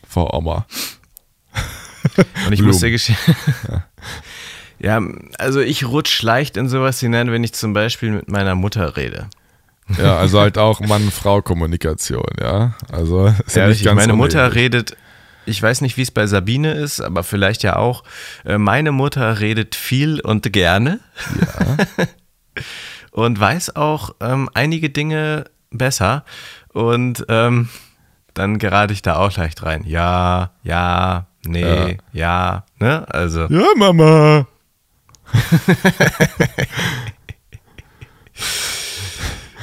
[0.08, 0.66] vor Oma.
[2.46, 3.18] Und ich muss dir gestehen,
[4.80, 5.02] ja,
[5.40, 9.28] also ich rutsch leicht in sowas hinein, wenn ich zum Beispiel mit meiner Mutter rede.
[9.98, 12.74] Ja, also halt auch Mann-Frau-Kommunikation, ja.
[12.92, 13.86] Also ist ja, Ja, nicht richtig.
[13.86, 14.56] ganz Meine Mutter unehrlich.
[14.56, 14.98] redet,
[15.46, 18.04] ich weiß nicht, wie es bei Sabine ist, aber vielleicht ja auch.
[18.46, 21.00] Äh, Meine Mutter redet viel und gerne.
[23.12, 26.24] und weiß auch ähm, einige Dinge besser.
[26.74, 27.70] Und ähm,
[28.34, 29.84] dann gerate ich da auch leicht rein.
[29.88, 33.06] Ja, ja, nee, ja, ne?
[33.10, 33.46] Also.
[33.48, 34.48] Ja, Mama.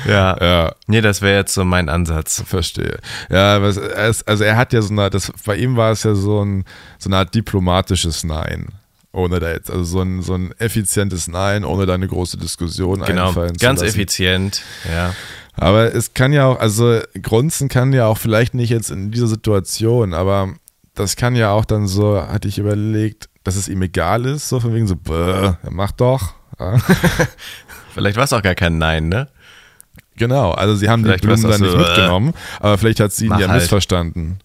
[0.06, 0.36] Ja.
[0.40, 2.42] Ja, Nee, das wäre jetzt so mein Ansatz.
[2.46, 2.98] verstehe.
[3.30, 3.78] Ja, was,
[4.26, 6.64] also er hat ja so eine, das, bei ihm war es ja so, ein,
[6.98, 8.66] so eine Art diplomatisches Nein.
[9.12, 13.00] Ohne da jetzt, also so ein, so ein effizientes Nein, ohne da eine große Diskussion
[13.02, 13.96] Genau, einfallen ganz zu lassen.
[13.98, 14.62] effizient.
[14.92, 15.14] Ja.
[15.56, 19.28] Aber es kann ja auch, also Grunzen kann ja auch vielleicht nicht jetzt in dieser
[19.28, 20.52] Situation, aber
[20.94, 24.60] das kann ja auch dann so, hatte ich überlegt, dass es ihm egal ist, so
[24.60, 26.34] von wegen so, bäh, mach doch.
[26.58, 26.78] Ja.
[27.94, 29.28] Vielleicht war es auch gar kein Nein, ne?
[30.16, 33.12] Genau, also sie haben Vielleicht die Blumen dann nicht so, äh, mitgenommen, aber vielleicht hat
[33.12, 33.60] sie ihn ja halt.
[33.60, 34.38] missverstanden.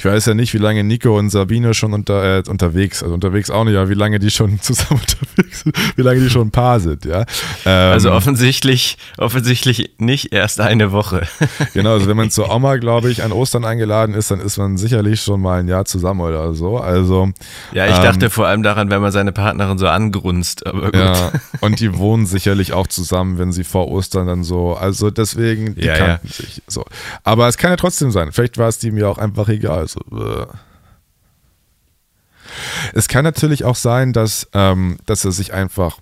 [0.00, 3.50] Ich weiß ja nicht, wie lange Nico und Sabine schon unter, äh, unterwegs, also unterwegs
[3.50, 6.50] auch nicht, aber wie lange die schon zusammen unterwegs sind, wie lange die schon ein
[6.50, 7.26] Paar sind, ja.
[7.66, 11.26] Ähm, Also offensichtlich, offensichtlich nicht erst eine Woche.
[11.74, 14.78] Genau, also wenn man zur Oma, glaube ich, an Ostern eingeladen ist, dann ist man
[14.78, 16.78] sicherlich schon mal ein Jahr zusammen oder so.
[16.78, 17.28] Also
[17.72, 20.94] Ja, ich ähm, dachte vor allem daran, wenn man seine Partnerin so angrunzt, aber gut.
[20.94, 25.74] Ja, und die wohnen sicherlich auch zusammen, wenn sie vor Ostern dann so, also deswegen,
[25.74, 26.86] die Ja, kannten sich so.
[27.22, 29.89] Aber es kann ja trotzdem sein, vielleicht war es dem ja auch einfach egal.
[29.90, 30.46] So, äh.
[32.94, 35.98] Es kann natürlich auch sein, dass, ähm, dass er sich einfach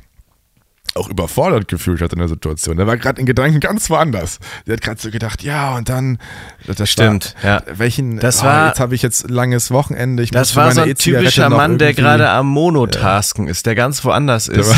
[0.95, 2.77] auch überfordert gefühlt hat in der Situation.
[2.77, 4.41] Der war gerade in Gedanken ganz woanders.
[4.67, 6.19] Der hat gerade so gedacht, ja, und dann
[6.67, 7.63] das Stimmt, war, ja.
[7.79, 10.23] Welchen, Das ah, war- jetzt habe ich jetzt langes Wochenende.
[10.23, 14.05] Ich Das war so ein E-Zigarette typischer Mann, der gerade am Monotasken ist, der ganz
[14.05, 14.75] woanders ist.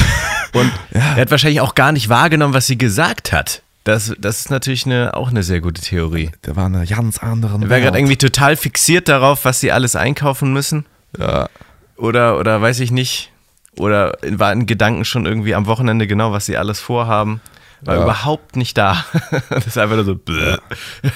[0.52, 3.62] Und er hat wahrscheinlich auch gar nicht wahrgenommen, was sie gesagt hat.
[3.84, 6.30] Das, das ist natürlich eine, auch eine sehr gute Theorie.
[6.44, 9.72] Der war in einer ganz anderen Er war gerade irgendwie total fixiert darauf, was sie
[9.72, 10.84] alles einkaufen müssen.
[11.18, 11.48] Ja.
[11.96, 13.32] Oder, oder weiß ich nicht.
[13.78, 17.40] Oder war in Gedanken schon irgendwie am Wochenende genau, was sie alles vorhaben.
[17.80, 18.02] War Ja.
[18.02, 19.04] überhaupt nicht da.
[19.50, 20.14] das ist einfach nur so.
[20.14, 20.58] Bläh.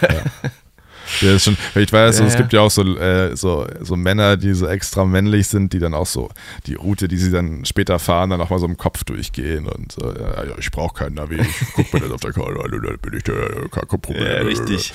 [0.00, 0.22] Ja,
[1.21, 2.40] ist schon, ich weiß, so, Ja, es ja.
[2.40, 5.95] gibt ja auch so, äh, so, so Männer, die so extra männlich sind, die dann
[5.95, 6.31] auch so
[6.67, 9.93] die Route, die sie dann später fahren, dann auch mal so im Kopf durchgehen und
[9.93, 12.99] so, ja, ja, ich brauche keinen Navi, ich guck mir das auf der Karte dann
[13.01, 14.23] bin ich der, kein Problem.
[14.27, 14.93] Ja, richtig.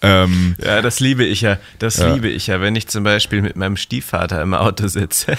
[0.00, 1.58] Ähm, Ja, das liebe ich ja.
[1.78, 2.12] Das Ja.
[2.14, 5.36] liebe ich ja, wenn ich zum Beispiel mit meinem Stiefvater im Auto sitze,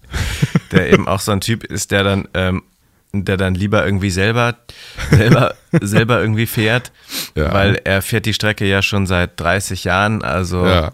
[0.72, 2.62] der eben auch so ein Typ ist, der dann, ähm,
[3.12, 4.56] der dann lieber irgendwie selber,
[5.10, 6.92] selber, selber irgendwie fährt,
[7.34, 7.52] Ja.
[7.52, 10.90] weil er fährt die Strecke ja schon seit 30 Jahren, also ja,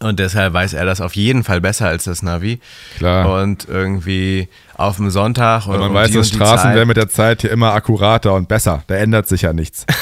[0.00, 2.58] und deshalb weiß er das auf jeden Fall besser als das Navi.
[2.96, 3.42] Klar.
[3.42, 6.74] Und irgendwie auf dem Sonntag und und man um weiß, die dass die Straßen Zeit-
[6.74, 8.82] werden mit der Zeit hier immer akkurater und besser.
[8.86, 9.84] Da ändert sich ja nichts.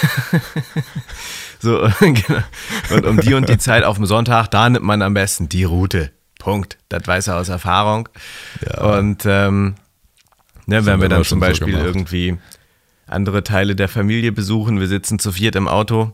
[1.60, 2.42] So, genau.
[2.90, 5.62] Und um die und die Zeit auf dem Sonntag, da nimmt man am besten die
[5.64, 6.10] Route.
[6.40, 6.76] Punkt.
[6.88, 8.08] Das weiß er aus Erfahrung.
[8.80, 9.76] Und ähm,
[10.66, 11.86] ne, wenn wir dann zum so Beispiel gemacht.
[11.86, 12.36] irgendwie
[13.06, 16.12] andere Teile der Familie besuchen, wir sitzen zu viert im Auto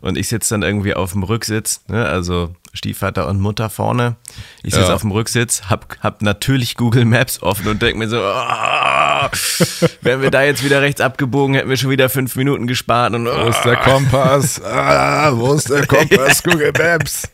[0.00, 4.16] und ich sitze dann irgendwie auf dem Rücksitz, ne, also Stiefvater und Mutter vorne.
[4.62, 4.94] Ich sitze Ja.
[4.94, 9.30] auf dem Rücksitz, hab, hab natürlich Google Maps offen und denke mir so, ah,
[10.00, 13.26] wären wir da jetzt wieder rechts abgebogen, hätten wir schon wieder fünf Minuten gespart und
[13.26, 14.62] Wo ist der Kompass?
[14.62, 16.42] Ah, wo ist der Kompass?
[16.42, 17.28] Google Maps.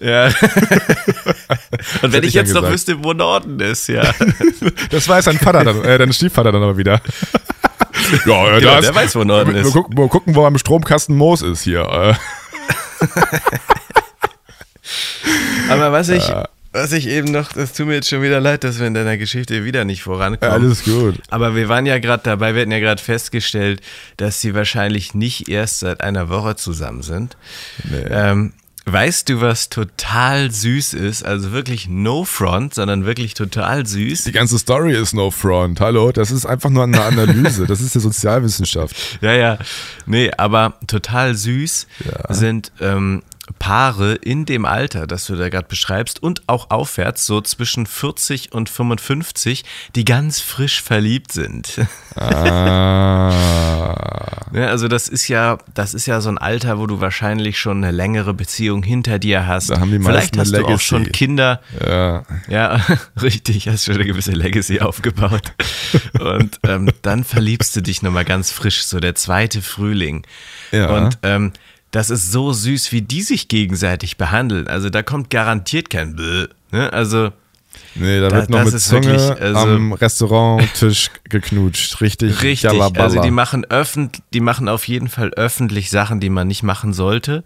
[0.00, 0.26] Ja.
[2.02, 4.02] Und wenn ich jetzt noch wüsste, wo Norden ist, ja.
[4.90, 7.00] Das weiß dein Vater dann, äh, dein Stiefvater dann aber wieder.
[8.26, 9.66] ja, äh, Genau, da der weiß, wo Norden ist.
[9.66, 11.82] Wir gucken, wir gucken, wo am Stromkasten Moos ist hier.
[11.82, 12.14] Äh.
[15.68, 16.30] Aber was ich,
[16.72, 19.18] was ich eben noch, das tut mir jetzt schon wieder leid, dass wir in deiner
[19.18, 20.54] Geschichte wieder nicht vorankommen.
[20.54, 21.16] Alles gut.
[21.28, 23.82] Aber wir waren ja gerade dabei, wir hatten ja gerade festgestellt,
[24.16, 27.36] dass sie wahrscheinlich nicht erst seit einer Woche zusammen sind.
[28.08, 31.24] Ähm, weißt du, was total süß ist?
[31.24, 34.24] Also wirklich no front, sondern wirklich total süß.
[34.24, 35.80] Die ganze Story ist no front.
[35.80, 37.66] Hallo, das ist einfach nur eine Analyse.
[37.66, 38.96] Das ist ja Sozialwissenschaft.
[39.20, 39.58] Ja, ja.
[40.06, 41.86] Nee, aber total süß
[42.30, 43.22] sind ähm,
[43.58, 48.52] Paare in dem Alter, das du da gerade beschreibst und auch aufwärts, so zwischen 40
[48.52, 49.64] und 55,
[49.96, 51.80] die ganz frisch verliebt sind.
[52.16, 53.32] Ah.
[54.52, 57.78] Ja, also das ist ja, das ist ja so ein Alter, wo du wahrscheinlich schon
[57.78, 59.70] eine längere Beziehung hinter dir hast.
[59.70, 61.10] Da haben die Vielleicht hast du auch schon.
[61.10, 61.60] Kinder.
[61.84, 62.24] Ja.
[62.48, 62.80] Ja,
[63.22, 65.54] richtig, hast schon eine gewisse Legacy aufgebaut.
[66.20, 70.26] Und ähm, dann verliebst du dich nochmal ganz frisch, so der zweite Frühling.
[70.70, 70.88] Ja.
[70.90, 71.52] Und ähm,
[71.92, 74.66] das ist so süß, wie die sich gegenseitig behandeln.
[74.66, 76.46] Also da kommt garantiert kein Bäh.
[76.72, 76.92] Ne?
[76.92, 77.30] Also
[77.94, 82.00] Nee, da Da- wird noch mit Zunge wirklich, also- am Restauranttisch geknutscht.
[82.02, 82.42] Richtig.
[82.42, 83.04] Richtig, Jalabala.
[83.04, 86.92] also die machen öffentlich, die machen auf jeden Fall öffentlich Sachen, die man nicht machen
[86.92, 87.44] sollte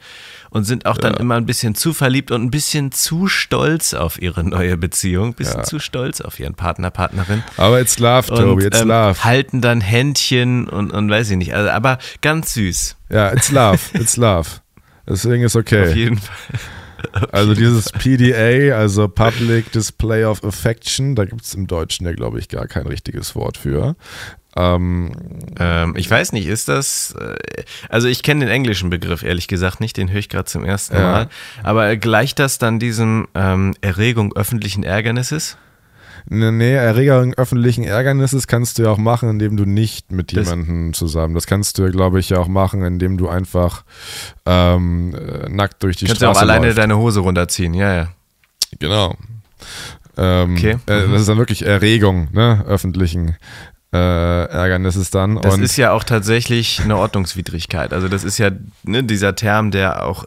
[0.51, 4.21] und sind auch dann immer ein bisschen zu verliebt und ein bisschen zu stolz auf
[4.21, 7.43] ihre neue Beziehung, ein bisschen zu stolz auf ihren Partner, Partnerin.
[7.57, 9.25] Aber it's love, Toby, it's ähm, love.
[9.25, 13.79] halten dann Händchen und, und weiß ich nicht, also, aber ganz süß, Ja, it's love,
[13.95, 14.49] it's love.
[15.09, 15.89] Deswegen ist okay.
[15.89, 16.37] auf jeden Fall.
[17.31, 22.39] Also dieses PDA, also Public Display of Affection, da gibt es im Deutschen ja, glaube
[22.39, 23.97] ich, gar kein richtiges Wort für.
[24.57, 25.13] Ähm,
[25.59, 29.81] Ähm, ich weiß nicht, ist das, äh, also ich kenne den englischen Begriff ehrlich gesagt
[29.81, 31.03] nicht, den höre ich gerade zum ersten Ja.
[31.13, 31.29] Mal,
[31.63, 35.57] aber gleicht das dann diesem ähm, Erregung öffentlichen Ärgernisses?
[36.29, 40.93] ne, nee, Erregung öffentlichen Ärgernisses kannst du ja auch machen, indem du nicht mit jemandem
[40.93, 41.35] zusammen.
[41.35, 43.85] Das kannst du, ja, glaube ich, ja auch machen, indem du einfach
[44.45, 48.09] ähm, äh, nackt durch die Kannst du auch Straße alleine deine Hose runterziehen, ja, ja.
[48.79, 49.15] Genau.
[50.17, 50.73] Ähm, Okay.
[50.87, 53.37] äh, das ist dann wirklich Erregung, ne, öffentlichen
[53.97, 55.41] äh, Ärgernisses dann.
[55.41, 57.93] Das Und ist ja auch tatsächlich eine Ordnungswidrigkeit.
[57.93, 58.51] Also das ist ja
[58.85, 60.25] ne, dieser Term, der auch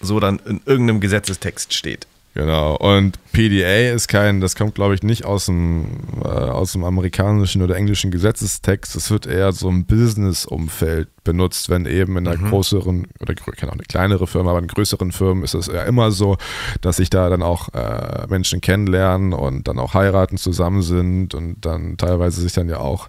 [0.00, 2.06] so dann in irgendeinem Gesetzestext steht.
[2.38, 2.76] Genau.
[2.76, 5.86] Und PDA ist kein, das kommt glaube ich nicht aus dem,
[6.24, 8.94] äh, aus dem amerikanischen oder englischen Gesetzestext.
[8.94, 13.74] Es wird eher so im Business-Umfeld benutzt, wenn eben in einer größeren oder kann auch
[13.74, 16.36] eine kleinere Firma, aber in größeren Firmen ist es ja immer so,
[16.80, 21.66] dass sich da dann auch äh, Menschen kennenlernen und dann auch heiraten zusammen sind und
[21.66, 23.08] dann teilweise sich dann ja auch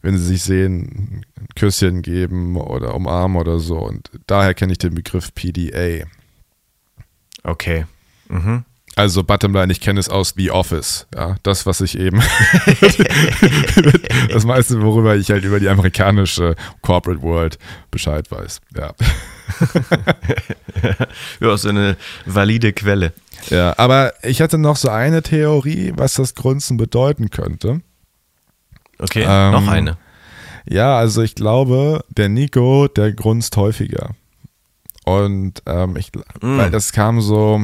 [0.00, 3.78] wenn sie sich sehen, ein Küsschen geben oder umarmen oder so.
[3.78, 6.06] Und daher kenne ich den Begriff PDA.
[7.42, 7.84] Okay.
[8.28, 8.64] Mhm.
[8.98, 11.06] Also Bottomline, ich kenne es aus The Office.
[11.14, 12.22] Ja, das, was ich eben,
[14.32, 17.58] das meiste, worüber ich halt über die amerikanische Corporate World
[17.90, 18.60] Bescheid weiß.
[18.74, 18.92] Ja,
[21.40, 23.12] Ja, so eine valide Quelle.
[23.50, 27.80] ja aber ich hatte noch so eine Theorie, was das Grunzen bedeuten könnte.
[28.98, 29.98] Okay, Ähm, noch eine.
[30.68, 34.10] Ja, also ich glaube, der Nico, der grunzt häufiger.
[35.04, 36.10] Und ähm, ich,
[36.40, 36.56] Mm.
[36.58, 37.60] weil das kam so,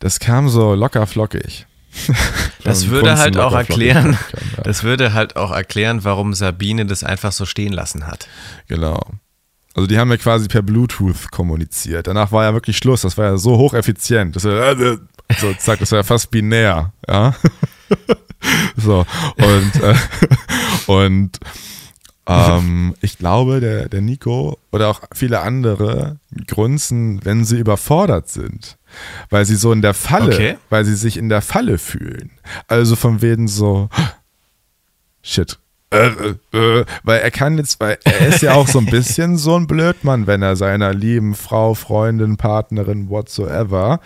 [0.00, 1.66] das kam so locker flockig.
[2.64, 4.62] Das würde halt auch erklären, kann, ja.
[4.64, 8.26] das würde halt auch erklären, warum Sabine das einfach so stehen lassen hat.
[8.66, 9.00] Genau.
[9.76, 12.08] Also die haben ja quasi per Bluetooth kommuniziert.
[12.08, 13.02] Danach war ja wirklich Schluss.
[13.02, 14.34] Das war ja so hocheffizient.
[14.34, 14.98] Das war, äh,
[15.38, 16.92] so, zack, das war ja fast binär.
[17.06, 17.34] Ja.
[18.76, 19.06] so.
[19.36, 19.94] Und, äh,
[20.86, 21.38] und
[22.28, 28.78] ähm, ich glaube, der, der Nico oder auch viele andere grunzen, wenn sie überfordert sind.
[29.30, 30.56] Weil sie so in der Falle, Okay.
[30.70, 32.30] weil sie sich in der Falle fühlen.
[32.68, 33.88] Also von wegen so,
[35.22, 35.58] shit.
[35.96, 39.36] Äh, äh, äh, weil er kann jetzt, weil er ist ja auch so ein bisschen
[39.38, 44.00] so ein Blödmann, wenn er seiner lieben Frau, Freundin, Partnerin, whatsoever,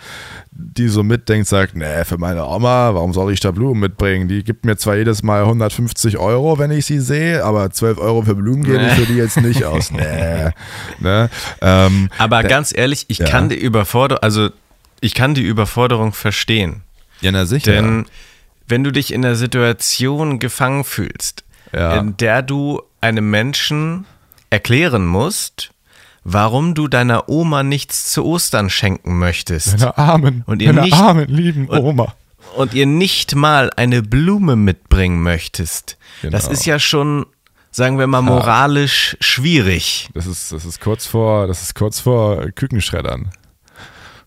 [0.51, 4.27] die so mitdenkt, sagt, nee, für meine Oma, warum soll ich da Blumen mitbringen?
[4.27, 8.21] Die gibt mir zwar jedes Mal 150 Euro, wenn ich sie sehe, aber 12 Euro
[8.23, 9.91] für Blumen gebe ich für die jetzt nicht aus.
[10.01, 10.49] Nee.
[10.99, 11.29] Ne?
[11.61, 13.27] Ähm, Aber ganz ehrlich, ich Ja.
[13.27, 14.49] kann die Überforderung, also
[14.99, 16.81] ich kann die Überforderung verstehen.
[17.21, 17.71] ja, na sicher.
[17.71, 18.05] Denn
[18.67, 21.43] wenn du dich in einer Situation gefangen fühlst,
[21.73, 21.95] Ja.
[21.97, 24.05] in der du einem Menschen
[24.49, 25.71] erklären musst,
[26.23, 31.27] warum du deiner Oma nichts zu Ostern schenken möchtest Meiner armen, Und ihr nicht- armen,
[31.27, 32.13] lieben Oma.
[32.55, 36.53] und ihr nicht mal eine Blume mitbringen möchtest, das Genau.
[36.53, 37.25] ist ja schon
[37.73, 40.09] sagen wir mal, moralisch schwierig.
[40.13, 43.31] Das ist, das ist kurz vor, das ist kurz vor Kükenschreddern.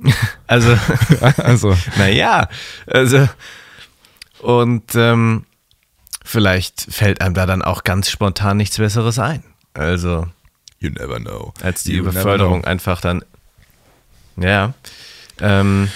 [0.47, 0.77] Also,
[1.37, 2.49] Also, naja,
[2.87, 3.29] also,
[4.41, 5.45] und ähm,
[6.25, 9.45] vielleicht fällt einem da dann auch ganz spontan nichts Besseres ein.
[9.75, 10.27] Also,
[10.81, 11.53] you never know.
[11.63, 13.25] als die You Überförderung einfach dann,
[14.37, 14.75] ja.
[15.41, 15.89] Ähm,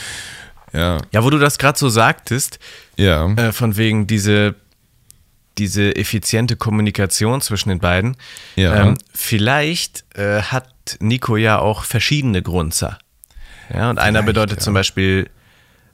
[0.73, 2.59] Ja, ja, wo du das gerade so sagtest,
[2.97, 3.27] ja.
[3.35, 4.55] äh, von wegen diese,
[5.57, 8.17] diese effiziente Kommunikation zwischen den beiden.
[8.57, 8.77] Ja.
[8.77, 10.69] Ähm, vielleicht äh, hat
[11.01, 12.99] Nico ja auch verschiedene Grunzer.
[13.73, 14.65] Ja, und einer bedeutet ja.
[14.65, 15.31] zum Beispiel,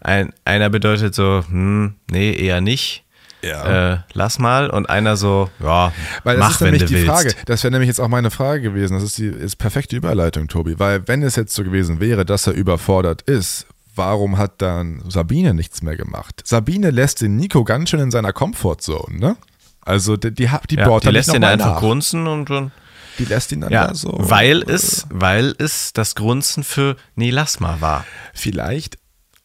[0.01, 3.03] ein, einer bedeutet so, hm, nee, eher nicht.
[3.47, 3.92] Ja.
[3.95, 4.70] Äh, lass mal.
[4.70, 5.92] Und einer so, ja,
[6.22, 7.07] Weil das mach, ist nämlich die willst.
[7.09, 7.34] Frage.
[7.47, 8.95] Das wäre nämlich jetzt auch meine Frage gewesen.
[8.95, 10.78] Das ist die ist perfekte Überleitung, Tobi.
[10.78, 15.55] Weil wenn es jetzt so gewesen wäre, dass er überfordert ist, warum hat dann Sabine
[15.55, 16.42] nichts mehr gemacht?
[16.45, 19.36] Sabine lässt den Nico ganz schön in seiner Comfortzone, ne?
[19.82, 21.80] Also die, die, die Ja, die lässt ihn einfach nach.
[21.80, 22.72] grunzen und dann,
[23.18, 24.14] Die lässt ihn dann ja, da so.
[24.18, 28.05] weil es, weil es das Grunzen für nee, lass mal war.
[28.32, 28.97] Vielleicht.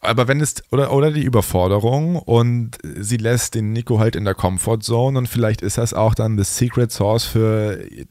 [0.02, 4.34] Aber wenn es, oder, oder die Überforderung und sie lässt den Nico halt in der
[4.34, 8.06] Comfortzone und vielleicht ist das auch dann das Secret Source für äh,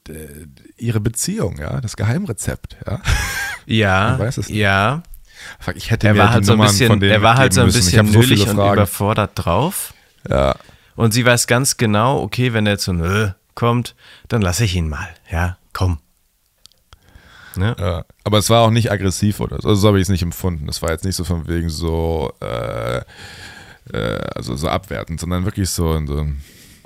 [0.77, 3.01] ihre Beziehung, ja, das Geheimrezept, ja.
[3.67, 4.59] Ja, Ich weiß es nicht.
[4.59, 5.03] ja.
[5.61, 7.61] Fuck, ich hätte Er mir war halt so ein von bisschen, er war halt so
[7.61, 9.95] ein bisschen hab so und überfordert drauf.
[10.29, 10.57] Ja,
[10.97, 13.95] Und sie weiß ganz genau, okay, wenn er so nö, kommt,
[14.27, 15.09] dann lasse ich ihn mal.
[15.31, 15.99] Ja, komm.
[17.59, 17.77] Ne?
[17.79, 18.05] ja.
[18.25, 19.69] Aber es war auch nicht aggressiv oder so.
[19.69, 20.69] Also so habe ich es nicht empfunden.
[20.69, 22.99] Es war jetzt nicht so von wegen so, äh,
[23.93, 26.27] äh, also so abwertend, sondern wirklich so, in so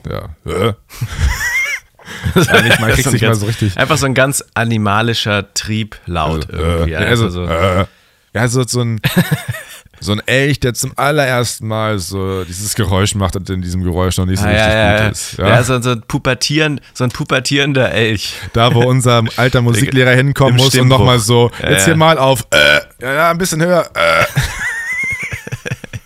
[0.09, 0.73] ja, äh.
[2.35, 3.77] ja, nicht mal, Das ist nicht ein mal ganz- so richtig.
[3.79, 6.93] Einfach so ein ganz animalischer Trieplaut Also, irgendwie.
[6.93, 7.45] äh, Einfach also, so.
[7.45, 7.87] äh,
[8.35, 9.01] ja, so, so ein,
[10.03, 14.17] so ein Elch, der zum allerersten Mal so dieses Geräusch macht und in diesem Geräusch
[14.19, 15.03] noch nicht so Ah, richtig ja, ja, ja.
[15.05, 15.39] gut ist.
[15.39, 15.49] Ja?
[15.49, 18.35] ja, so, so, ein pubertieren, so ein pubertierender Elch.
[18.53, 20.99] Da, wo unser alter Musiklehrer hinkommen muss und Stimmbruch.
[20.99, 24.25] nochmal so, jetzt hier mal auf, äh, ja, ein bisschen höher, äh.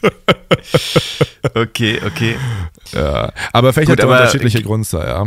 [1.55, 2.36] Okay, okay.
[2.92, 3.32] Ja.
[3.53, 5.24] Aber vielleicht Gut, hat er unterschiedliche Gründe, ja.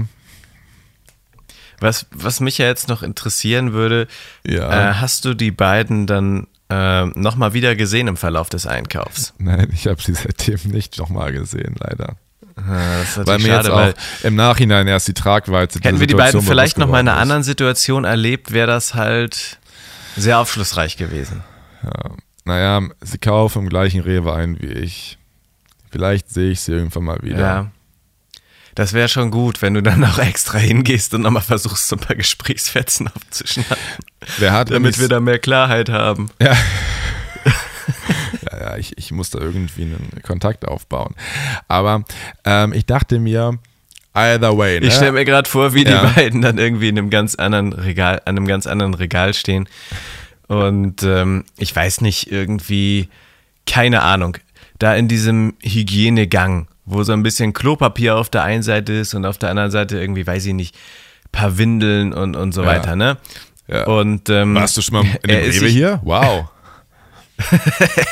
[1.80, 4.08] Was, was mich ja jetzt noch interessieren würde,
[4.46, 4.92] Ja.
[4.92, 9.34] äh, hast du die beiden dann äh, nochmal wieder gesehen im Verlauf des Einkaufs?
[9.38, 12.16] Nein, ich habe sie seitdem nicht nochmal gesehen, leider.
[12.56, 13.94] Das ist Weil mir jetzt schade, auch weil
[14.24, 18.04] im Nachhinein erst die Tragweite hätten wir die beiden vielleicht nochmal in einer anderen Situation
[18.04, 19.60] erlebt, wäre das halt
[20.18, 21.42] sehr aufschlussreich gewesen.
[21.84, 22.20] ist.
[22.50, 25.20] Naja, sie kaufen im gleichen Rewe ein wie ich.
[25.92, 27.40] Vielleicht sehe ich sie irgendwann mal wieder.
[27.40, 27.72] Ja.
[28.76, 32.00] Das wäre schon gut, wenn du dann auch extra hingehst und nochmal versuchst, so ein
[32.00, 33.76] paar Gesprächsfetzen aufzuschneiden,
[34.38, 36.30] Wer hat damit wir da mehr Klarheit haben.
[36.42, 36.56] Ja.
[38.52, 41.16] ja, ja, ich, ich muss da irgendwie einen Kontakt aufbauen.
[41.68, 42.04] Aber
[42.46, 43.58] ähm, ich dachte mir,
[44.14, 44.88] either way, ne?
[44.88, 46.06] Ich stelle mir gerade vor, wie Ja.
[46.06, 49.68] die beiden dann irgendwie in einem ganz anderen Regal, an einem ganz anderen Regal stehen.
[50.48, 53.10] Und ähm, ich weiß nicht, irgendwie,
[53.66, 54.38] keine Ahnung,
[54.80, 59.26] da in diesem Hygienegang, wo so ein bisschen Klopapier auf der einen Seite ist und
[59.26, 60.76] auf der anderen Seite irgendwie, weiß ich nicht,
[61.32, 62.68] paar Windeln und, und so Ja.
[62.68, 63.18] weiter, ne?
[63.68, 63.86] Ja.
[63.86, 66.02] Und ähm, Warst du schon mal in dem Rewe hier?
[66.04, 66.50] Wow.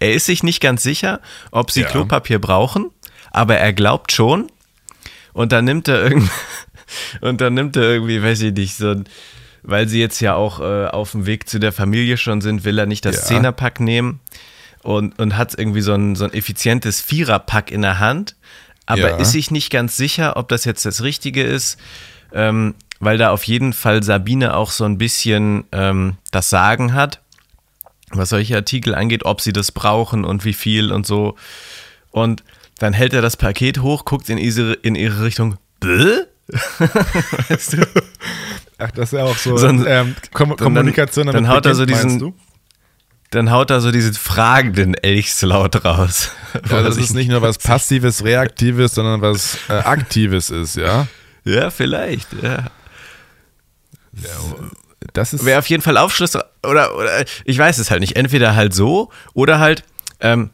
[0.00, 1.88] Er ist sich nicht ganz sicher, ob sie Ja.
[1.88, 2.90] Klopapier brauchen,
[3.30, 4.50] aber er glaubt schon.
[5.32, 6.30] Und dann nimmt er irgendwie,
[7.20, 9.04] und dann nimmt er irgendwie, weiß ich nicht, so ein,
[9.62, 12.78] weil sie jetzt ja auch äh, auf dem Weg zu der Familie schon sind, will
[12.78, 13.26] er nicht das.
[13.26, 14.20] Zehnerpack nehmen
[14.82, 18.36] und, und hat irgendwie so ein, so ein effizientes Viererpack in der Hand,
[18.86, 19.16] aber Ja.
[19.16, 21.78] ist sich nicht ganz sicher, ob das jetzt das Richtige ist,
[22.32, 27.20] ähm, weil da auf jeden Fall Sabine auch so ein bisschen ähm, das Sagen hat
[28.10, 31.36] was solche Artikel angeht, ob sie das brauchen und wie viel und so.
[32.10, 32.42] Und
[32.78, 35.58] dann hält er das Paket hoch, guckt in ihre, in ihre Richtung.
[35.78, 36.22] Bäh?
[37.48, 37.86] weißt du?
[38.78, 41.74] Ach, das ist ja auch so, So ein- ähm, Kom Kommunikation dann, dann haut er
[41.74, 42.32] so diesen?
[43.30, 46.30] Dann haut er so diesen fragenden Elchslaut raus.
[46.70, 51.06] Ja, das ist nicht nur was Passives, Reaktives, sondern was äh, Aktives ist, ja.
[51.44, 52.28] Ja, vielleicht.
[52.42, 52.66] Ja.
[55.12, 55.44] Das ist.
[55.44, 58.16] Wäre auf jeden Fall Aufschluss oder, oder ich weiß es halt nicht.
[58.16, 59.84] Entweder halt so oder halt,
[60.20, 60.50] ähm,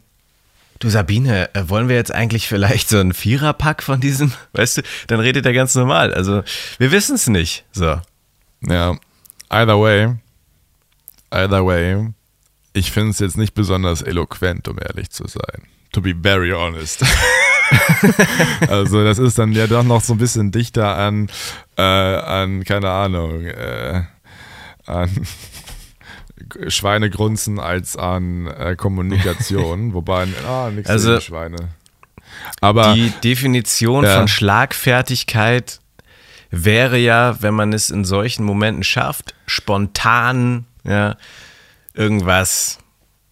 [0.81, 4.83] du Sabine, äh, wollen wir jetzt eigentlich vielleicht so einen Viererpack von diesem, weißt du,
[5.07, 6.12] dann redet er ganz normal.
[6.12, 6.43] Also
[6.79, 7.64] wir wissen es nicht.
[7.72, 8.01] So.
[8.66, 8.97] Ja,
[9.49, 10.16] either way,
[11.31, 12.12] either way,
[12.75, 15.62] ich finde es jetzt nicht besonders eloquent, um ehrlich zu sein.
[15.93, 17.05] To be very honest.
[18.68, 21.29] also das ist dann ja doch noch so ein bisschen dichter an,
[21.77, 24.03] äh, an keine Ahnung, äh,
[24.87, 25.09] an
[26.68, 29.95] Schweinegrunzen als an äh, Kommunikation.
[29.95, 31.57] Wobei, ah, nichts Also- Schweine.
[32.61, 35.81] Aber Die Definition von Schlagfertigkeit
[36.51, 41.16] wäre ja, wenn man es in solchen Momenten schafft, spontan ja,
[41.95, 42.78] irgendwas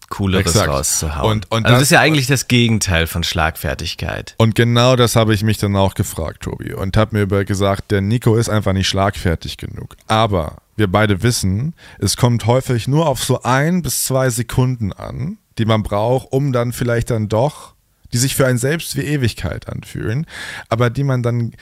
[0.09, 0.69] Cooleres Exakt.
[0.69, 1.31] rauszuhauen.
[1.33, 4.35] Und- und also das das- ist ja eigentlich das Gegenteil von Schlagfertigkeit.
[4.37, 6.75] Und genau das habe ich mich dann auch gefragt, Tobi.
[6.75, 9.97] Und habe mir über gesagt, der Nico ist einfach nicht schlagfertig genug.
[10.09, 15.39] Aber wir beide wissen, es kommt häufig nur auf so ein bis zwei Sekunden an,
[15.57, 17.73] die man braucht, um dann vielleicht dann doch,
[18.13, 20.27] die sich für einen selbst wie Ewigkeit anfühlen,
[20.69, 21.53] aber die man dann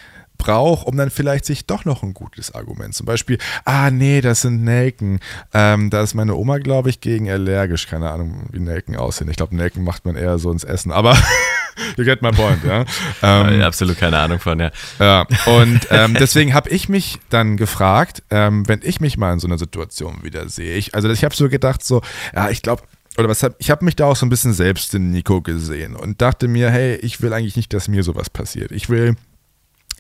[0.41, 2.95] braucht, um dann vielleicht sich doch noch ein gutes Argument.
[2.95, 5.21] Zum Beispiel, ah nee, das sind Nelken.
[5.53, 7.87] Ähm, da ist meine Oma, glaube ich, gegen allergisch.
[7.87, 9.31] Keine Ahnung, wie Nelken aussehen.
[9.31, 10.93] Ich glaube, Nelken macht man eher so ins Essen.
[10.93, 11.17] Aber
[11.97, 12.85] you get my point, ja.
[13.23, 14.71] Ähm, Äh, Absolut keine Ahnung von, ja.
[14.99, 19.41] ja, und ähm, deswegen habe ich mich dann gefragt, ähm, wenn ich mich mal in
[19.41, 20.77] so einer Situation wieder sehe.
[20.77, 22.01] Ich, also ich habe so gedacht, so,
[22.35, 22.83] ja, ich glaube,
[23.19, 25.97] oder was hab, ich habe mich da auch so ein bisschen selbst in Nico gesehen
[25.97, 28.73] und dachte mir, hey, ich will eigentlich nicht, dass mir sowas passiert.
[28.73, 29.17] Ich will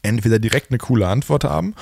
[0.02, 1.74] entweder direkt eine coole Antwort haben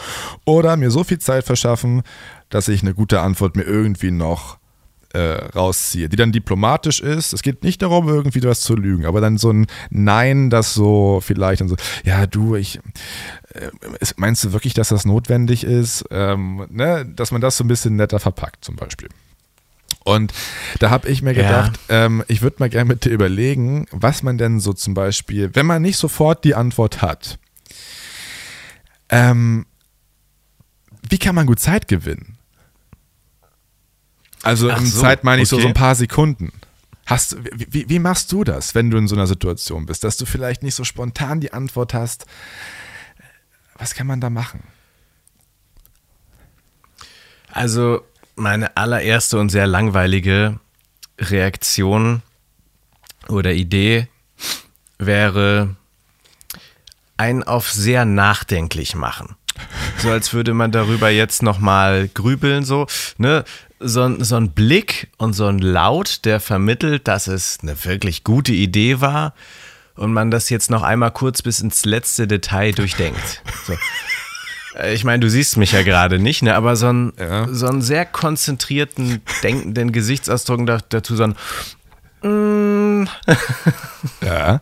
[0.44, 2.02] oder mir so viel Zeit verschaffen,
[2.50, 4.58] dass ich eine gute Antwort mir irgendwie noch
[5.14, 5.18] äh,
[5.54, 7.32] rausziehe, die dann diplomatisch ist.
[7.32, 11.20] Es geht nicht darum, irgendwie was zu lügen, aber dann so ein Nein, das so
[11.24, 12.78] vielleicht dann so, ja, du, ich,
[13.54, 13.68] äh,
[14.16, 16.04] meinst du wirklich, dass das notwendig ist?
[16.10, 17.06] Ähm, ne?
[17.16, 19.08] Dass man das so ein bisschen netter verpackt, zum Beispiel.
[20.04, 20.32] Und
[20.78, 21.42] da habe ich mir Ja.
[21.42, 25.50] gedacht, ähm, ich würde mal gerne mit dir überlegen, was man denn so zum Beispiel,
[25.54, 27.38] wenn man nicht sofort die Antwort hat,
[29.08, 29.66] ähm,
[31.08, 32.36] wie kann man gut Zeit gewinnen?
[34.42, 35.62] Also Ach in so, Zeit meine ich so, okay.
[35.62, 36.52] so ein paar Sekunden.
[37.06, 40.26] Hast, wie, wie machst du das, wenn du in so einer Situation bist, dass du
[40.26, 42.26] vielleicht nicht so spontan die Antwort hast?
[43.78, 44.62] Was kann man da machen?
[47.50, 48.02] Also
[48.36, 50.60] meine allererste und sehr langweilige
[51.18, 52.22] Reaktion
[53.28, 54.08] oder Idee
[54.98, 55.76] wäre
[57.18, 59.36] ein auf sehr nachdenklich machen.
[59.98, 62.86] So als würde man darüber jetzt nochmal grübeln, so,
[63.18, 63.44] ne?
[63.80, 68.24] So, ein- so ein Blick und so ein Laut, der vermittelt, dass es eine wirklich
[68.24, 69.34] gute Idee war
[69.94, 73.42] und man das jetzt noch einmal kurz bis ins letzte Detail durchdenkt.
[73.66, 73.74] So.
[74.78, 76.54] Äh, Ich meine, du siehst mich ja gerade nicht, ne?
[76.56, 77.46] aber so, ein, Ja.
[77.50, 81.34] so einen sehr konzentrierten, denkenden Gesichtsausdruck da, dazu, so ein
[82.22, 83.08] mm,
[84.24, 84.60] Ja.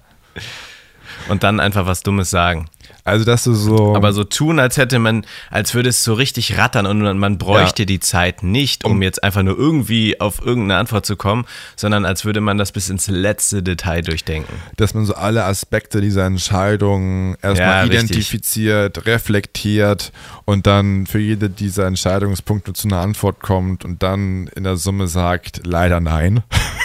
[1.28, 2.66] Und dann einfach was Dummes sagen.
[3.02, 3.94] Also, dass du so.
[3.96, 7.82] Aber so tun, als hätte man, als würde es so richtig rattern und man, bräuchte
[7.82, 7.86] Ja.
[7.86, 11.46] die Zeit nicht, um jetzt einfach nur irgendwie auf irgendeine Antwort zu kommen,
[11.76, 14.52] sondern als würde man das bis ins letzte Detail durchdenken.
[14.76, 18.00] dass man so alle Aspekte dieser Entscheidung Ja, erstmal richtig.
[18.10, 20.12] identifiziert, reflektiert
[20.44, 25.06] und dann für jede dieser Entscheidungspunkte zu einer Antwort kommt und dann in der Summe
[25.08, 26.42] sagt, leider nein.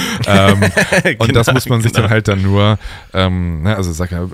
[0.26, 0.62] ähm,
[1.18, 2.02] und das Genau, muss man sich genau.
[2.02, 2.78] dann halt dann nur,
[3.12, 4.26] ähm, ne, also sag ja,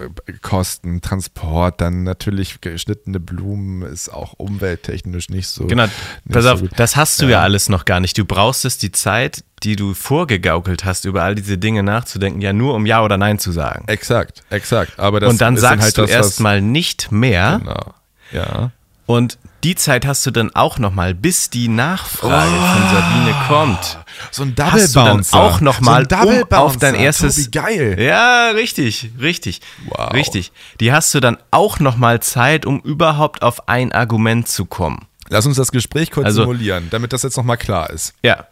[0.43, 5.67] Kosten, Transport, dann natürlich geschnittene Blumen ist auch umwelttechnisch nicht so.
[5.67, 5.95] Genau, nicht
[6.31, 6.71] pass so auf, gut.
[6.77, 7.43] das hast du ja.
[7.43, 8.17] alles noch gar nicht.
[8.19, 12.53] Du brauchst es die Zeit, die du vorgegaukelt hast, über all diese Dinge nachzudenken, ja
[12.53, 13.85] nur um Ja oder Nein zu sagen.
[13.89, 14.99] Exakt, exakt.
[14.99, 17.95] Aber das und dann sagst halt du erstmal nicht mehr Genau.
[18.33, 18.71] Ja.
[19.07, 23.99] und die Zeit hast du dann auch nochmal, bis die Nachfrage von Sabine kommt.
[24.31, 25.37] So ein Double Hast du dann Bouncer.
[25.37, 26.97] auch noch mal so um auf dein Bouncer.
[26.97, 27.97] erstes- Tobi, geil.
[28.01, 29.61] Ja, richtig, richtig.
[29.87, 30.13] Wow.
[30.13, 30.53] Richtig.
[30.81, 35.07] Die hast du dann auch nochmal Zeit, um überhaupt auf ein Argument zu kommen.
[35.29, 38.15] Lass uns das Gespräch kurz Also- simulieren, damit das jetzt nochmal klar ist.
[38.23, 38.47] Ja.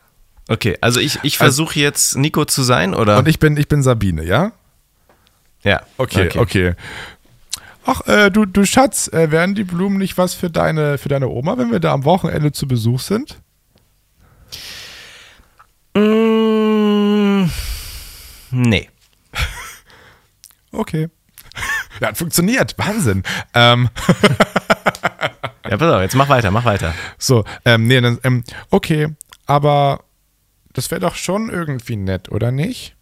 [0.48, 3.18] Okay, also ich, ich Also- versuche jetzt Nico zu sein, oder?
[3.18, 4.52] Und ich bin, ich bin Sabine, ja?
[5.64, 5.80] ja.
[5.98, 6.74] Okay, okay.
[7.88, 11.28] Ach, äh, du, du Schatz, äh, wären die Blumen nicht was für deine, für deine
[11.28, 13.40] Oma, wenn wir da am Wochenende zu Besuch sind?
[15.96, 17.48] Mm,
[18.50, 18.90] nee.
[20.72, 21.08] Okay.
[22.00, 22.76] Ja, hat funktioniert.
[22.76, 23.22] Wahnsinn.
[23.54, 23.88] Ähm,
[25.68, 26.94] Ja, pass auf, jetzt mach weiter, mach weiter.
[27.18, 29.08] so, ähm, nee, dann, ähm, okay,
[29.46, 30.04] aber
[30.72, 32.95] das wäre doch schon irgendwie nett, oder nicht?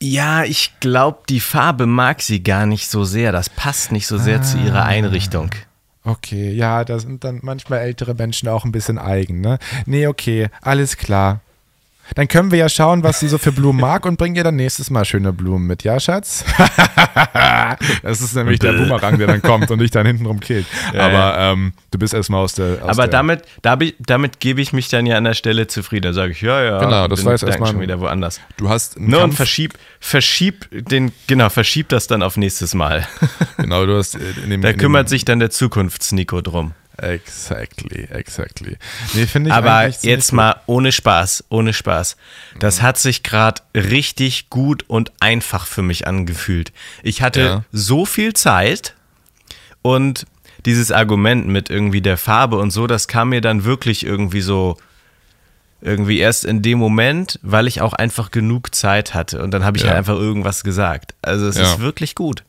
[0.00, 3.32] Ja, ich glaube, die Farbe mag sie gar nicht so sehr.
[3.32, 5.50] Das passt nicht so sehr zu ihrer Einrichtung.
[6.04, 9.58] Okay, ja, da sind dann manchmal ältere Menschen auch ein bisschen eigen, ne?
[9.84, 11.40] Nee, okay, alles klar.
[12.14, 14.56] Dann können wir ja schauen, was sie so für Blumen mag und bringen ihr dann
[14.56, 16.44] nächstes Mal schöne Blumen mit, ja, Schatz?
[18.02, 20.66] das ist nämlich der Boomerang, der dann kommt und dich dann hintenrum killt.
[20.94, 22.82] Ja, Aber ähm, du bist erstmal aus der.
[22.82, 26.06] Aus Aber der, damit, damit, damit gebe ich mich dann ja an der Stelle zufrieden.
[26.06, 26.80] Da sage ich, ja, ja.
[26.80, 28.40] Genau, und das bin war jetzt erstmal schon wieder woanders.
[28.56, 32.74] Du hast einen Ne, und Kampf, verschieb, verschieb den, genau, verschieb das dann auf nächstes
[32.74, 33.06] Mal.
[33.56, 36.72] genau, du hast äh, in dem, Da in dem, kümmert sich dann der Zukunfts-Nico drum.
[36.98, 38.76] Exactly, exactly.
[39.14, 40.36] Nee, finde ich Aber jetzt gut.
[40.36, 42.16] mal ohne Spaß, ohne Spaß.
[42.58, 46.72] Das hat sich gerade richtig gut und einfach für mich angefühlt.
[47.02, 47.64] Ich hatte Ja.
[47.72, 48.94] so viel Zeit
[49.82, 50.26] und
[50.66, 54.76] dieses Argument mit irgendwie der Farbe und so, das kam mir dann wirklich irgendwie so
[55.80, 59.76] irgendwie erst in dem Moment, weil ich auch einfach genug Zeit hatte und dann habe
[59.76, 59.90] ich Ja.
[59.90, 61.14] halt einfach irgendwas gesagt.
[61.22, 61.62] Also es Ja.
[61.74, 62.42] ist wirklich gut.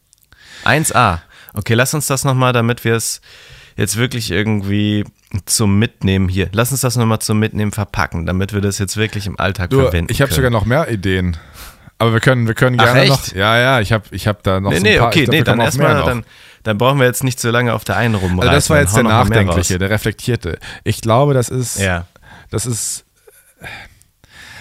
[0.66, 1.22] 1A.
[1.54, 3.22] Okay, lass uns das nochmal, damit wir es
[3.80, 5.06] jetzt wirklich irgendwie
[5.46, 6.50] zum Mitnehmen hier.
[6.52, 9.82] Lass uns das nochmal zum Mitnehmen verpacken, damit wir das jetzt wirklich im Alltag Du,
[9.82, 10.12] verwenden.
[10.12, 11.38] ich habe sogar noch mehr Ideen.
[11.98, 13.10] Aber wir können, wir können Ach, gerne echt?
[13.12, 13.36] noch.
[13.36, 15.08] Ja, ja, ich habe ich hab da noch Nee, so ein nee, paar.
[15.08, 16.24] okay, ich nee, dann erstmal, dann,
[16.64, 18.50] dann brauchen wir jetzt nicht so lange auf der einen rumreiten.
[18.50, 20.60] Also das war jetzt der Nachdenkliche, der Reflektierte.
[20.84, 22.06] Ich glaube, das ist, Ja.
[22.52, 23.06] das ist,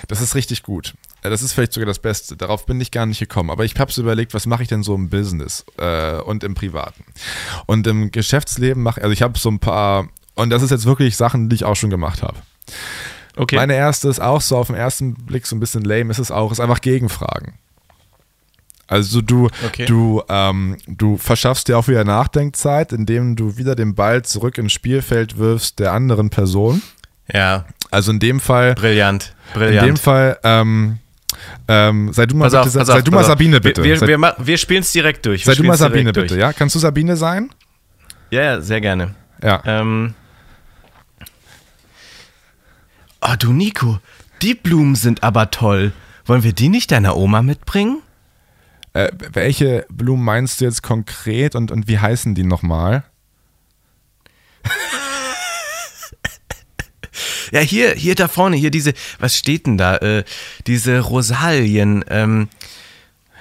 [0.09, 0.95] das ist richtig gut.
[1.23, 2.37] Äh, Das ist vielleicht sogar das Beste.
[2.37, 3.51] Darauf bin ich gar nicht gekommen.
[3.51, 6.55] Aber ich habe so überlegt, was mache ich denn so im Business äh, und im
[6.55, 7.05] Privaten.
[7.67, 11.17] Und im Geschäftsleben mache, also ich habe so ein paar, und das ist jetzt wirklich
[11.17, 12.39] Sachen, die ich auch schon gemacht habe.
[13.37, 13.57] Okay.
[13.57, 16.31] Meine erste ist auch so auf den ersten Blick so ein bisschen lame, ist es
[16.31, 17.55] auch, ist einfach Gegenfragen.
[18.87, 19.85] Also du, Okay.
[19.85, 24.73] du, ähm, du verschaffst dir auch wieder Nachdenkzeit, indem du wieder den Ball zurück ins
[24.73, 26.81] Spielfeld wirfst der anderen Person.
[27.33, 29.87] ja, Also in dem Fall, brillant, in brillant.
[29.87, 30.99] dem Fall, ähm,
[31.69, 33.25] ähm, sei du mal bitte, auf, sei, auf, du mal.
[33.25, 33.83] Sabine bitte.
[33.83, 35.45] Wir, wir, wir, spielen es direkt durch.
[35.45, 36.29] Sei du mal Sabine durch.
[36.29, 36.53] bitte, ja?
[36.53, 37.51] Kannst du Sabine sein?
[38.31, 39.15] Ja, ja, sehr gerne.
[39.43, 39.63] Ja.
[39.65, 40.15] Ähm.
[43.21, 43.99] Oh, du Nico,
[44.43, 45.93] die Blumen sind aber toll.
[46.27, 48.03] Wollen wir die nicht deiner Oma mitbringen?
[48.93, 53.05] Äh, welche Blumen meinst du jetzt konkret und, und wie heißen die nochmal?
[57.53, 59.97] Ja, hier, hier da vorne, hier diese, was steht denn da?
[59.97, 60.25] Äh,
[60.67, 62.05] diese Rosalien.
[62.09, 62.49] Ähm,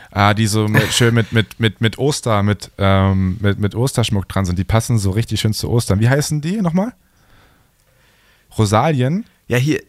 [0.09, 4.27] Ah, die so mit, schön mit, mit, mit, mit Oster, mit, ähm, mit, mit Osterschmuck
[4.27, 4.57] dran sind.
[4.57, 5.99] Die passen so richtig schön zu Ostern.
[5.99, 6.93] Wie heißen die nochmal?
[8.57, 9.25] Rosalien?
[9.47, 9.81] ja, hier.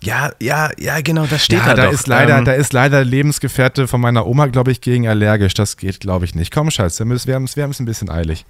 [0.00, 1.92] Ja, ja, ja, genau, das steht ja, da, da doch.
[1.92, 5.54] ist leider, Ähm, da ist leider Lebensgefährte von meiner Oma, glaube ich, gegen allergisch.
[5.54, 6.52] Das geht, glaube ich, nicht.
[6.52, 8.44] Komm, wir, haben es, wir haben es ein bisschen eilig.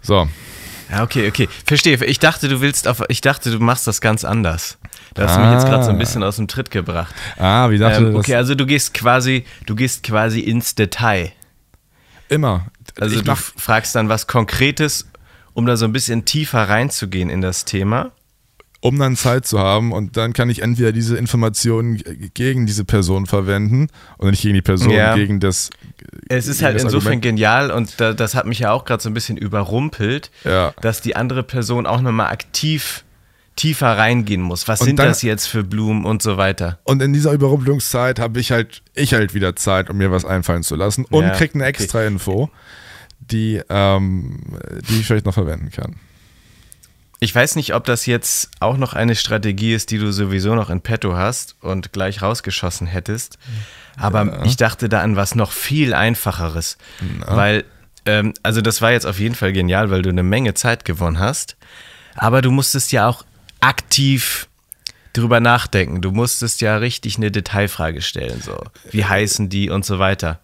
[0.00, 0.28] So.
[0.90, 1.48] Ja, okay, okay.
[1.66, 2.02] Verstehe.
[2.04, 4.78] Ich dachte, du willst auf, ich dachte, du machst das ganz anders.
[5.14, 5.98] Da hast du mich jetzt gerade so ein Ah.
[5.98, 7.14] bisschen aus dem Tritt gebracht.
[7.36, 11.32] Ah, wie dachte Ähm, das okay, also du gehst quasi, du gehst quasi ins Detail.
[12.28, 12.66] immer.
[13.00, 15.08] Also ich du mach, fragst dann was Konkretes,
[15.54, 18.12] um da so ein bisschen tiefer reinzugehen in das Thema.
[18.80, 22.00] um dann Zeit zu haben und dann kann ich entweder diese Informationen
[22.34, 25.16] gegen diese Person verwenden oder nicht gegen die Person, Ja.
[25.16, 25.70] gegen das.
[26.28, 27.22] Es ist halt insofern Argument.
[27.22, 30.74] genial und da, das hat mich ja auch gerade so ein bisschen überrumpelt, Ja.
[30.80, 33.04] dass die andere Person auch nochmal aktiv
[33.56, 34.68] tiefer reingehen muss.
[34.68, 36.78] Was Und sind dann- das jetzt für Blumen und so weiter?
[36.84, 40.62] Und in dieser Überrumpelungszeit habe ich halt, ich halt wieder Zeit, um mir was einfallen
[40.62, 41.70] zu lassen und Ja, krieg eine okay.
[41.70, 42.50] extra Info,
[43.20, 44.40] die, ähm,
[44.88, 45.96] die ich vielleicht noch verwenden kann.
[47.20, 50.70] Ich weiß nicht, ob das jetzt auch noch eine Strategie ist, die du sowieso noch
[50.70, 53.38] in petto hast und gleich rausgeschossen hättest.
[53.96, 56.78] Aber ich dachte da an was noch viel einfacheres.
[57.26, 57.64] Weil,
[58.06, 61.18] ähm, also das war jetzt auf jeden Fall genial, weil du eine Menge Zeit gewonnen
[61.18, 61.56] hast.
[62.14, 63.24] Aber du musstest ja auch
[63.60, 64.46] aktiv
[65.12, 66.00] drüber nachdenken.
[66.00, 68.56] Du musstest ja richtig eine Detailfrage stellen, so.
[68.92, 70.38] Wie heißen die und so weiter.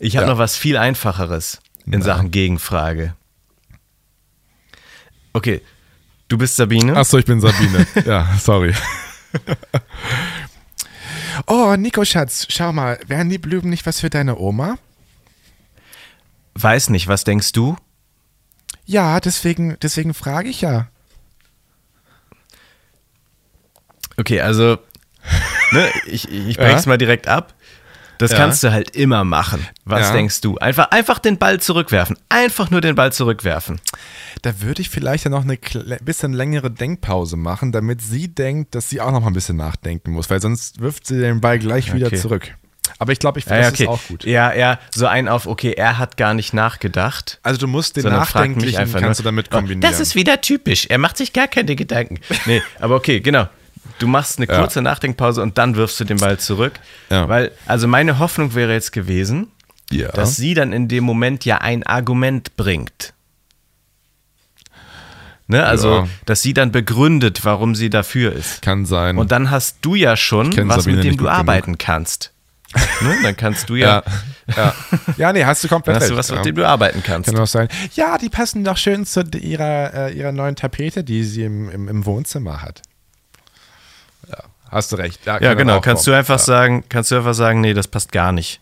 [0.00, 0.32] Ich habe Ja.
[0.32, 3.14] noch was viel einfacheres in Sachen Gegenfrage.
[5.32, 5.62] Okay,
[6.32, 6.96] du bist Sabine.
[6.96, 7.86] Achso, ich bin Sabine.
[8.06, 8.74] ja, sorry.
[11.46, 14.78] oh, Nico Schatz, schau mal, wären die Blumen nicht was für deine Oma?
[16.54, 17.76] Weiß nicht, was denkst du?
[18.86, 20.88] Ja, deswegen, deswegen frage ich ja.
[24.16, 24.78] Okay, also,
[25.72, 26.88] ne, ich, ich brech's Ja.
[26.88, 27.54] mal direkt ab.
[28.18, 28.38] Das Ja.
[28.38, 29.66] kannst du halt immer machen.
[29.84, 30.12] Was Ja.
[30.12, 30.56] denkst du?
[30.58, 32.16] Einfach, einfach den Ball zurückwerfen.
[32.28, 33.80] Einfach nur den Ball zurückwerfen.
[34.42, 35.58] Da würde ich vielleicht ja noch eine
[36.02, 40.12] bisschen längere Denkpause machen, damit sie denkt, dass sie auch noch mal ein bisschen nachdenken
[40.12, 42.16] muss, weil sonst wirft sie den Ball gleich wieder Okay.
[42.16, 42.54] zurück.
[42.98, 43.82] Aber ich glaube, ich Ja, ja, das okay.
[43.84, 44.24] ist auch gut.
[44.24, 47.38] Ja, ja, so ein auf, okay, er hat gar nicht nachgedacht.
[47.42, 49.80] Also du musst den Nachdenklichen einfach kannst nur, du damit oh, kombinieren.
[49.80, 50.86] Das ist wieder typisch.
[50.86, 52.18] Er macht sich gar keine Gedanken.
[52.46, 53.48] Nee, aber okay, genau.
[53.98, 54.58] Du machst eine Ja.
[54.60, 56.74] kurze Nachdenkpause und dann wirfst du den Ball zurück.
[57.10, 57.28] Ja.
[57.28, 59.48] Weil, also meine Hoffnung wäre jetzt gewesen,
[59.90, 60.08] ja.
[60.08, 63.12] dass sie dann in dem Moment ja ein Argument bringt.
[65.48, 65.64] Ne?
[65.64, 66.08] Also, Ja.
[66.24, 68.62] dass sie dann begründet, warum sie dafür ist.
[68.62, 69.18] kann sein.
[69.18, 72.32] Und dann hast du ja schon was, Sabine mit dem du arbeiten kannst.
[73.02, 73.14] ne?
[73.22, 74.02] Dann kannst du ja,
[74.46, 74.56] ja.
[74.56, 74.74] ja.
[75.18, 76.42] ja, nee, hast du komplett dann hast du was, mit ja.
[76.44, 77.28] dem du arbeiten kannst.
[77.28, 77.68] Kann auch sein.
[77.94, 81.88] Ja, die passen doch schön zu ihrer, äh, ihrer neuen Tapete, die sie im, im,
[81.88, 82.80] im Wohnzimmer hat.
[84.72, 85.24] Ja, hast du recht.
[85.26, 85.80] Ja, kann genau.
[85.80, 88.60] Kannst du einfach sagen, kannst du einfach sagen, nee, das passt gar nicht.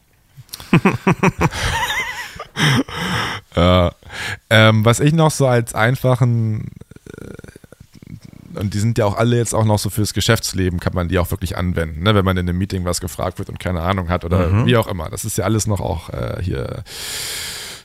[3.57, 3.93] Ja.
[4.49, 6.71] Ähm, was ich noch so als einfachen,
[7.17, 11.09] äh, und die sind ja auch alle jetzt auch noch so fürs Geschäftsleben, kann man
[11.09, 12.15] die auch wirklich anwenden, ne?
[12.15, 14.67] wenn man in einem Meeting was gefragt wird und keine Ahnung hat oder Mhm.
[14.67, 15.09] wie auch immer.
[15.11, 16.83] Das ist ja alles noch auch äh, hier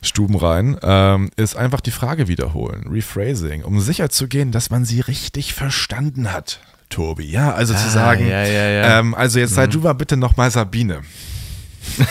[0.02, 0.76] stubenrein.
[0.82, 5.54] Ähm, ist einfach die Frage wiederholen, Rephrasing, um sicher zu gehen, dass man sie richtig
[5.54, 6.60] verstanden hat.
[6.88, 8.98] Tobi, ja, also zu Ah, sagen, ja, ja, ja.
[9.00, 11.02] Ähm, also jetzt sei du mal bitte nochmal Sabine.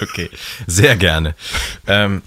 [0.00, 0.30] Okay,
[0.66, 1.34] sehr gerne.
[1.86, 2.22] Ähm,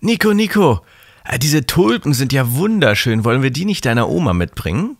[0.00, 0.84] Nico, Nico,
[1.24, 3.24] äh, diese Tulpen sind ja wunderschön.
[3.24, 4.96] Wollen wir die nicht deiner Oma mitbringen?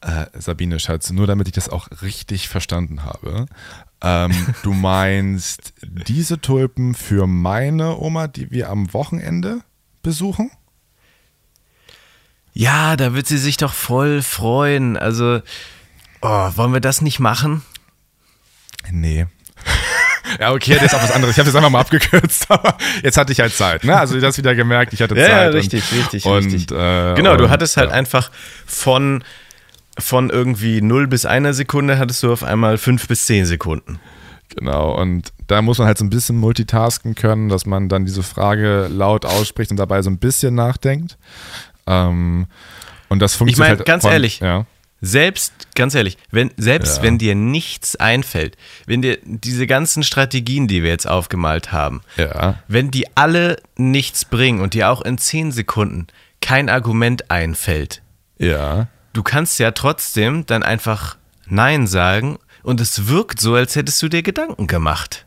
[0.00, 3.46] Äh, Sabine, Schatz, nur damit ich das auch richtig verstanden habe.
[4.02, 4.32] Ähm,
[4.62, 9.60] du meinst diese Tulpen für meine Oma, die wir am Wochenende
[10.02, 10.50] besuchen?
[12.52, 14.96] Ja, da wird sie sich doch voll freuen.
[14.96, 15.40] Also,
[16.20, 17.62] oh, wollen wir das nicht machen?
[18.90, 19.26] Nee.
[20.38, 21.34] Ja, okay, das ist auch was anderes.
[21.34, 23.82] Ich habe das einfach mal abgekürzt, aber jetzt hatte ich halt Zeit.
[23.82, 23.98] Ne?
[23.98, 25.32] Also, du hast wieder gemerkt, ich hatte Ja, Zeit.
[25.42, 26.70] ja, und- richtig, richtig, und, richtig.
[26.70, 27.96] Äh, Genau, du und, hattest halt ja.
[27.96, 28.30] einfach
[28.64, 29.24] von,
[29.98, 33.98] von irgendwie 0 bis 1 Sekunde hattest du auf einmal 5 bis 10 Sekunden.
[34.56, 38.22] Genau, und da muss man halt so ein bisschen multitasken können, dass man dann diese
[38.22, 41.18] Frage laut ausspricht und dabei so ein bisschen nachdenkt.
[41.90, 42.46] Ähm,
[43.08, 44.66] und das funktioniert mein, halt ganz von- ehrlich, Ja.
[45.02, 47.02] Selbst, ganz ehrlich, wenn, selbst Ja.
[47.04, 52.62] wenn dir nichts einfällt, wenn dir diese ganzen Strategien, die wir jetzt aufgemalt haben, Ja.
[52.68, 56.06] wenn die alle nichts bringen und dir auch in 10 Sekunden
[56.42, 58.02] kein Argument einfällt,
[58.38, 58.88] Ja.
[59.14, 61.16] du kannst ja trotzdem dann einfach
[61.46, 65.24] Nein sagen und es wirkt so, als hättest du dir Gedanken gemacht.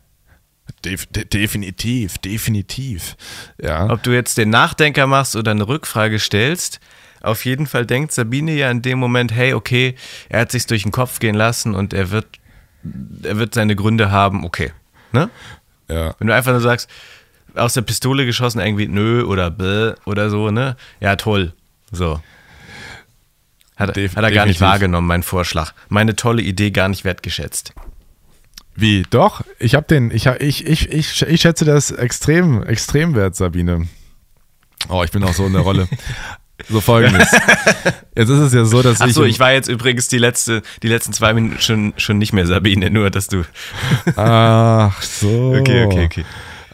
[0.84, 3.16] Def de definitiv, definitiv.
[3.60, 3.88] Ja.
[3.90, 6.80] Ob du jetzt den Nachdenker machst oder eine Rückfrage stellst,
[7.22, 9.94] auf jeden Fall denkt Sabine ja in dem Moment, hey, okay,
[10.28, 12.26] er hat sich's durch den Kopf gehen lassen und er wird,
[13.22, 14.72] er wird seine Gründe haben, okay.
[15.12, 15.30] Ne?
[15.88, 16.14] ja.
[16.18, 16.90] Wenn du einfach nur sagst,
[17.54, 20.76] aus der Pistole geschossen, irgendwie nö oder bäh oder so, ne?
[21.00, 21.52] Ja, toll.
[21.92, 22.20] So.
[23.76, 25.72] Hat, Def- hat er gar nicht wahrgenommen, mein Vorschlag.
[25.88, 27.72] Meine tolle Idee gar nicht wertgeschätzt.
[28.76, 29.04] Wie?
[29.10, 33.86] Doch, ich habe den, ich, ich, ich, ich, ich schätze das extrem, extrem wert, Sabine.
[34.88, 35.88] Oh, ich bin auch so in der Rolle.
[36.68, 37.28] So folgendes.
[38.14, 39.32] Jetzt ist es ja so, dass Achso, ich.
[39.32, 42.90] ich war jetzt übrigens die, letzte, die letzten zwei Minuten schon, schon nicht mehr Sabine,
[42.90, 43.42] nur dass du.
[44.16, 45.56] Ach so.
[45.58, 46.24] Okay, okay, okay.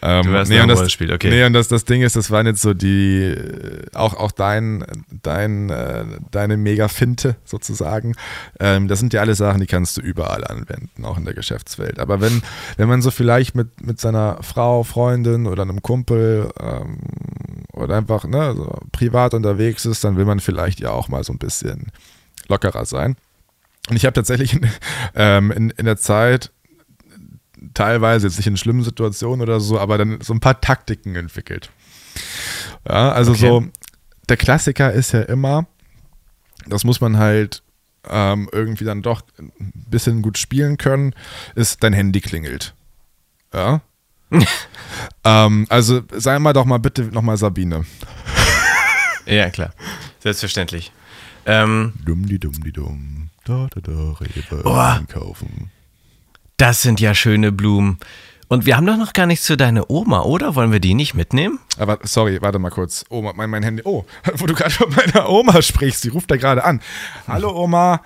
[0.03, 1.31] Ähm, Du hast nee, noch und ein das, Rollenspiel, okay.
[1.31, 4.85] Nee, und das, das Ding ist, das waren jetzt so die, äh, auch, auch dein,
[5.23, 8.15] dein, äh, deine Mega-Finte sozusagen.
[8.59, 11.99] Ähm, das sind ja alle Sachen, die kannst du überall anwenden, auch in der Geschäftswelt.
[11.99, 12.43] Aber wenn,
[12.77, 16.99] wenn man so vielleicht mit, mit seiner Frau, Freundin oder einem Kumpel ähm,
[17.73, 21.33] oder einfach ne, so privat unterwegs ist, dann will man vielleicht ja auch mal so
[21.33, 21.93] ein bisschen
[22.49, 23.17] lockerer sein.
[23.89, 24.67] Und ich habe tatsächlich in,
[25.15, 26.53] ähm, in, in der Zeit
[27.75, 31.71] teilweise jetzt nicht in schlimmen Situationen oder so, aber dann so ein paar Taktiken entwickelt.
[32.89, 33.41] Ja, also Okay.
[33.41, 33.65] so,
[34.29, 35.67] der Klassiker ist ja immer,
[36.67, 37.63] das muss man halt
[38.09, 39.53] ähm, irgendwie dann doch ein
[39.91, 41.15] bisschen gut spielen können,
[41.55, 42.75] ist dein Handy klingelt.
[43.53, 43.83] Ja.
[45.25, 47.85] ähm, also sei mal doch mal bitte nochmal Sabine.
[49.27, 49.73] Ja, klar.
[50.19, 50.91] Selbstverständlich.
[51.47, 53.31] Ähm, Dumm die dumm die dumm.
[53.45, 54.73] Da da da Rewe Oh.
[54.75, 55.71] einkaufen.
[56.61, 57.99] Das sind ja schöne Blumen.
[58.49, 60.57] Und wir haben doch noch gar nichts für deine Oma, oder?
[60.57, 61.59] Wollen wir die nicht mitnehmen?
[61.79, 63.05] Aber sorry, warte mal kurz.
[63.09, 63.83] Oma, mein, mein Handy.
[63.85, 64.05] Oh,
[64.35, 66.83] wo du gerade von meiner Oma sprichst, die ruft da gerade an.
[67.27, 68.03] Hallo Oma.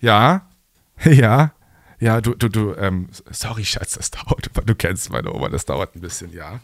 [0.00, 0.42] Ja?
[1.04, 1.52] Ja?
[2.00, 4.50] Ja, du, du, du, ähm, sorry, Schatz, das dauert.
[4.66, 6.60] Du kennst meine Oma, das dauert ein bisschen, ja.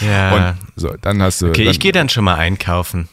[0.00, 0.06] Ja.
[0.08, 0.34] Ja.
[0.34, 1.48] Und so, dann hast du.
[1.48, 3.08] Okay, dann, ich gehe dann schon mal einkaufen.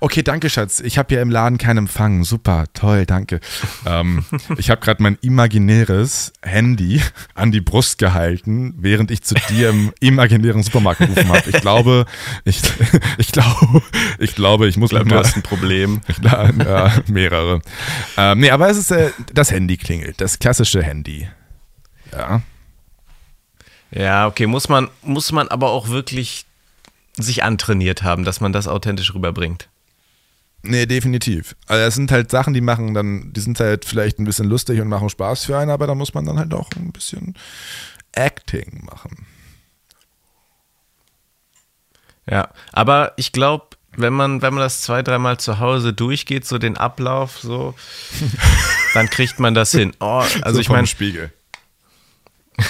[0.00, 0.80] Okay, danke, Schatz.
[0.80, 2.24] Ich habe hier im Laden keinen Empfang.
[2.24, 3.40] Super, toll, danke.
[3.86, 4.24] ähm,
[4.56, 7.02] ich habe gerade mein imaginäres Handy
[7.34, 11.50] an die Brust gehalten, während ich zu dir im imaginären Supermarkt gerufen habe.
[11.50, 12.06] Ich glaube,
[12.44, 12.60] ich,
[13.18, 13.82] ich glaube,
[14.18, 16.00] ich glaube, ich muss Ich glaube, du hast ein Problem.
[16.22, 17.60] ja, mehrere.
[18.16, 21.28] Ähm, nee, aber es ist äh, das Handy klingelt, das klassische Handy.
[22.12, 22.42] Ja.
[23.90, 26.44] Ja, okay, muss man, muss man aber auch wirklich
[27.16, 29.68] sich antrainiert haben, dass man das authentisch rüberbringt.
[30.62, 31.54] Nee, definitiv.
[31.66, 34.80] Also es sind halt Sachen, die machen dann, die sind halt vielleicht ein bisschen lustig
[34.80, 37.34] und machen Spaß für einen, aber da muss man dann halt auch ein bisschen
[38.12, 39.26] Acting machen.
[42.28, 46.58] Ja, aber ich glaube, wenn man, wenn man das zwei, dreimal zu Hause durchgeht, so
[46.58, 47.74] den Ablauf, so,
[48.94, 49.92] dann kriegt man das hin.
[50.00, 51.32] Oh, also So ich meine, Spiegel.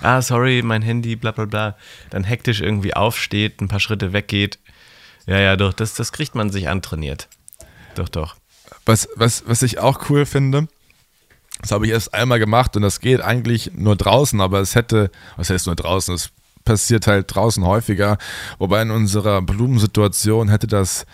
[0.00, 1.76] ah, sorry, mein Handy, bla bla bla,
[2.10, 4.58] dann hektisch irgendwie aufsteht, ein paar Schritte weggeht.
[5.26, 7.28] Ja, ja, doch, das, das kriegt man sich antrainiert.
[7.94, 8.36] Doch, doch.
[8.84, 10.66] Was, was, was ich auch cool finde,
[11.60, 15.10] Das habe ich erst einmal gemacht und das geht eigentlich nur draußen, aber es hätte,
[15.36, 16.30] was heißt nur draußen, es
[16.64, 18.18] passiert halt draußen häufiger,
[18.58, 21.06] wobei in unserer Blumensituation hätte das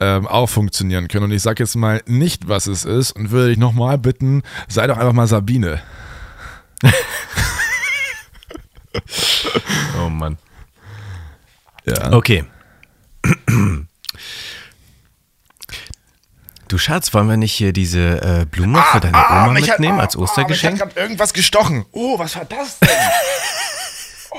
[0.00, 1.24] ähm, auch funktionieren können.
[1.24, 4.86] Und ich sage jetzt mal nicht, was es ist und würde dich nochmal bitten, sei
[4.86, 5.80] doch einfach mal Sabine.
[10.04, 10.38] oh Mann.
[11.86, 12.12] Ja.
[12.12, 12.44] Okay.
[16.68, 20.00] Du Schatz, wollen wir nicht hier diese äh, Blume für deine Oma mich hat- mitnehmen
[20.00, 20.80] ah, als ah, mich Ostergeschenk?
[20.80, 21.84] hat grad irgendwas gestochen.
[21.92, 22.88] Oh, was war das denn?
[24.30, 24.38] oh,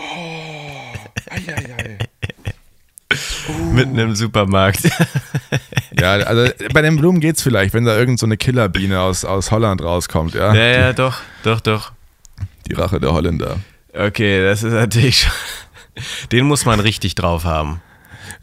[1.30, 1.98] ei, ei, ei.
[3.72, 4.82] Mitten im Supermarkt.
[5.98, 9.52] Ja, also bei den Blumen geht's vielleicht, wenn da irgend so eine Killerbiene aus, aus
[9.52, 10.54] Holland rauskommt, ja?
[10.54, 11.94] ja, ja, doch, doch, doch.
[12.68, 13.62] Die Rache der Holländer.
[13.94, 15.32] Okay, das ist natürlich schon.
[16.34, 17.82] Den muss man richtig drauf haben.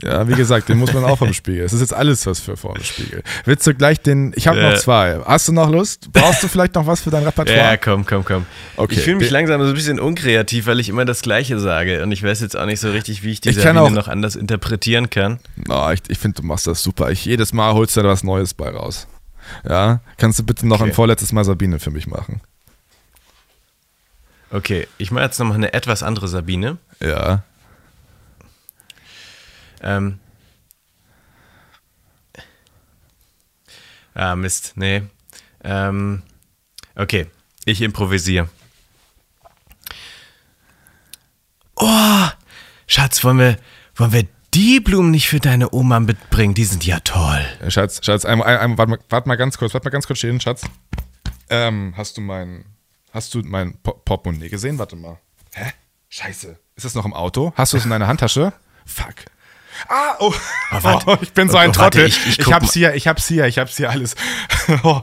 [0.02, 1.64] Ja, wie gesagt, den muss man auch vom Spiegel.
[1.64, 3.22] Es ist jetzt alles was für vorne Spiegel.
[3.44, 4.70] Willst du gleich den, ich habe Äh.
[4.72, 5.20] noch zwei.
[5.24, 6.12] Hast du noch Lust?
[6.12, 7.58] Brauchst du vielleicht noch was für dein Repertoire?
[7.72, 8.46] Ja, komm, komm, komm.
[8.76, 12.02] Okay, Ich fühle mich langsam so ein bisschen unkreativ, weil ich immer das Gleiche sage.
[12.02, 13.90] Und ich weiß jetzt auch nicht so richtig, wie ich die Ich kann Sabine auch-
[13.90, 15.38] noch anders interpretieren kann.
[15.56, 17.10] Na, ich ich finde, du machst das super.
[17.10, 19.06] Ich, jedes Mal holst du da was Neues bei raus.
[19.68, 20.90] Ja, kannst du bitte noch Okay.
[20.90, 22.40] ein vorletztes Mal Sabine für mich machen?
[24.50, 26.76] Okay, ich mache jetzt nochmal eine etwas andere Sabine.
[27.00, 27.42] Ja.
[29.82, 30.18] Ähm.
[34.14, 35.02] Ah, Mist, nee.
[35.64, 36.22] Ähm.
[36.94, 37.26] Okay,
[37.64, 38.48] ich improvisiere.
[41.76, 42.26] Oh,
[42.86, 43.56] Schatz, wollen wir,
[43.96, 46.52] wollen wir die Blumen nicht für deine Oma mitbringen?
[46.54, 47.44] Die sind ja toll.
[47.60, 50.18] Äh, Schatz, Schatz, einmal, einmal, warte, mal, warte mal ganz kurz, warte mal ganz kurz
[50.18, 50.62] stehen, Schatz.
[51.48, 52.66] Ähm, hast du mein,
[53.12, 54.78] hast du mein Po- Portemonnaie gesehen?
[54.78, 55.18] Warte mal.
[55.54, 55.72] Hä?
[56.10, 56.58] Scheiße.
[56.76, 57.52] Ist das noch im Auto?
[57.56, 58.52] Hast du es in deiner Handtasche?
[58.84, 59.14] Fuck.
[59.88, 60.34] Ah, oh.
[61.06, 62.06] oh ich bin so ein oh, warte, Trottel.
[62.06, 64.14] ich- ich ich, hab's hier, ich hab's hier, ich hab's hier alles.
[64.82, 65.02] oh.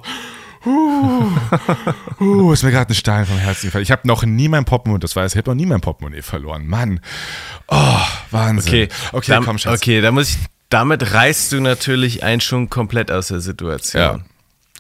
[0.66, 1.32] Uh,
[2.20, 3.84] uh, ist mir gerade ein Stein vom Herzen gefallen.
[3.84, 6.68] Ich habe noch nie mein Portemonnaie, das weiß ich, habe noch nie mein Portemonnaie verloren.
[6.68, 7.00] Mann.
[7.70, 7.98] Oh,
[8.32, 8.74] Wahnsinn.
[8.74, 9.80] Okay, okay dann, komm, Schatz.
[9.80, 14.02] Okay, da muss ich, damit reißt du natürlich einen schon komplett aus der Situation.
[14.02, 14.20] Ja.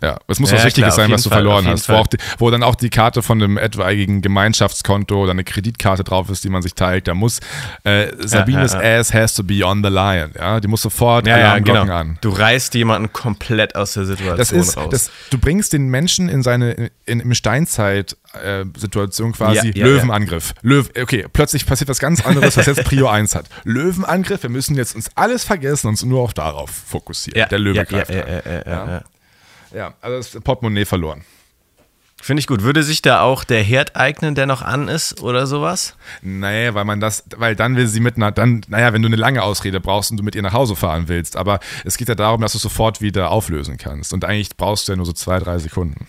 [0.02, 1.90] Ja, es muss Ja, was Richtiges klar, sein, was du Fall, verloren hast.
[1.90, 6.04] Wo, auch die, wo dann auch die Karte von einem etwaigen Gemeinschaftskonto oder eine Kreditkarte
[6.04, 7.08] drauf ist, die man sich teilt.
[7.08, 7.40] Da muss
[7.84, 10.32] äh, Sabines ja, ass has to be on the line.
[10.38, 11.96] Ja, die muss sofort Ja, ja, Alarmglocken genau.
[11.96, 12.18] an.
[12.22, 14.88] Du reißt jemanden komplett aus der Situation Das ist, raus.
[14.90, 20.54] das, du bringst den Menschen in seine, in, im Steinzeit-Situation quasi Ja, ja, Löwenangriff.
[20.62, 23.46] Löw, okay, plötzlich passiert was ganz anderes, was jetzt Prio 1 hat.
[23.64, 27.40] Löwenangriff, wir müssen jetzt uns alles vergessen und uns nur auf darauf fokussieren.
[27.40, 29.02] ja, Der Löwe ja, greift ja, an.
[29.74, 31.24] Ja, also das Portemonnaie verloren.
[32.22, 32.64] Finde ich gut.
[32.64, 35.96] Würde sich da auch der Herd eignen, der noch an ist oder sowas?
[36.22, 39.16] Nee, weil man das, weil dann will sie mit einer, dann, naja, wenn du eine
[39.16, 42.16] lange Ausrede brauchst und du mit ihr nach Hause fahren willst, aber es geht ja
[42.16, 45.40] darum, dass du sofort wieder auflösen kannst und eigentlich brauchst du ja nur so zwei,
[45.40, 46.08] drei Sekunden.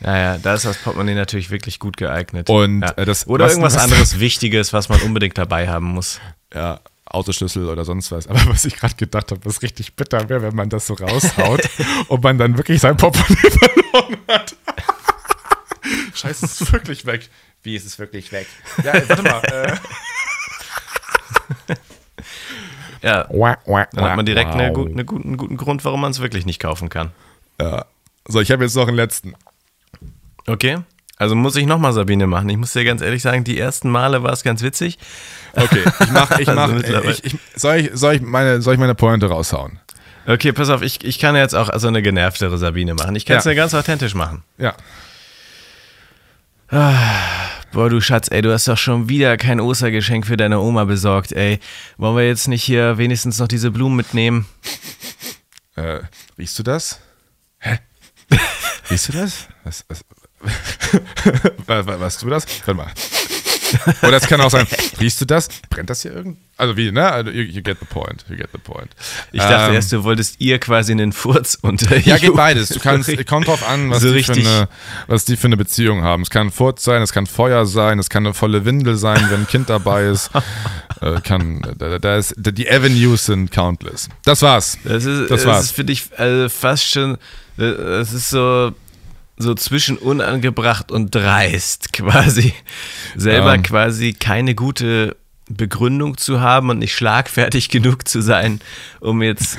[0.00, 2.48] Naja, da ist das Portemonnaie natürlich wirklich gut geeignet.
[2.48, 2.90] Und, ja.
[2.90, 6.20] äh, das- Oder was- irgendwas was- anderes Wichtiges, was man unbedingt dabei haben muss.
[6.54, 6.78] Ja,
[7.14, 8.26] Autoschlüssel oder sonst was.
[8.26, 11.68] Aber was ich gerade gedacht habe, was richtig bitter wäre, wenn man das so raushaut
[12.08, 14.56] und man dann wirklich sein Portemonnaie verloren hat.
[16.14, 17.28] Scheiße, es ist wirklich weg.
[17.62, 18.46] Wie ist es wirklich weg?
[18.82, 19.42] Ja, warte mal.
[19.44, 19.76] Äh.
[23.02, 26.20] Ja, Dann hat man direkt eine, gut, eine guten, einen guten Grund, warum man es
[26.20, 27.12] wirklich nicht kaufen kann.
[27.60, 27.84] Ja.
[28.26, 29.34] So, ich habe jetzt noch einen letzten.
[30.46, 30.78] Okay.
[31.16, 32.48] Also muss ich nochmal Sabine machen.
[32.48, 34.98] Ich muss dir ganz ehrlich sagen, die ersten Male war es ganz witzig.
[35.54, 38.74] Okay, ich mach, ich Also mach, mittlerweile- ich, ich, soll, ich, soll, ich meine, soll
[38.74, 39.78] ich meine Pointe raushauen?
[40.26, 43.14] Okay, pass auf, ich, ich kann jetzt auch also eine genervtere Sabine machen.
[43.14, 43.54] Ich kann es Ja.
[43.54, 44.42] ganz authentisch machen.
[44.58, 44.74] Ja.
[47.72, 51.32] Boah, du Schatz, ey, du hast doch schon wieder kein Ostergeschenk für deine Oma besorgt,
[51.32, 51.60] ey.
[51.98, 54.46] Wollen wir jetzt nicht hier wenigstens noch diese Blumen mitnehmen?
[55.76, 56.00] Äh,
[56.38, 57.00] riechst du das?
[57.58, 57.78] Hä?
[58.90, 59.48] riechst du das?
[59.62, 60.00] Was, was,
[61.66, 62.46] was du das?
[62.66, 62.92] Warte mal.
[64.02, 64.66] Oder das kann auch sein,
[65.00, 65.48] riechst du das?
[65.70, 66.38] Brennt das hier irgend?
[66.56, 67.10] Also wie, ne?
[67.10, 68.24] Also you, you get the point.
[68.28, 68.90] You get the point.
[69.32, 72.68] Ich dachte Ähm, erst, du wolltest ihr quasi einen Furz unter Ja, geht beides.
[72.68, 74.68] Du kannst, kommt drauf an, was, So die für eine,
[75.08, 76.22] was die für eine Beziehung haben.
[76.22, 79.40] Es kann Furz sein, es kann Feuer sein, es kann eine volle Windel sein, wenn
[79.40, 80.30] ein Kind dabei ist.
[81.00, 84.08] äh, kann, da, da ist, die Avenues sind countless.
[84.24, 84.78] Das war's.
[84.84, 85.64] Das ist, Das das war's.
[85.64, 87.18] ist für dich also fast schon,
[87.56, 88.72] das ist so,
[89.36, 92.54] so zwischen unangebracht und dreist quasi.
[93.16, 93.62] Selber Ähm.
[93.62, 95.16] quasi keine gute
[95.50, 98.60] Begründung zu haben und nicht schlagfertig genug zu sein,
[99.00, 99.58] um jetzt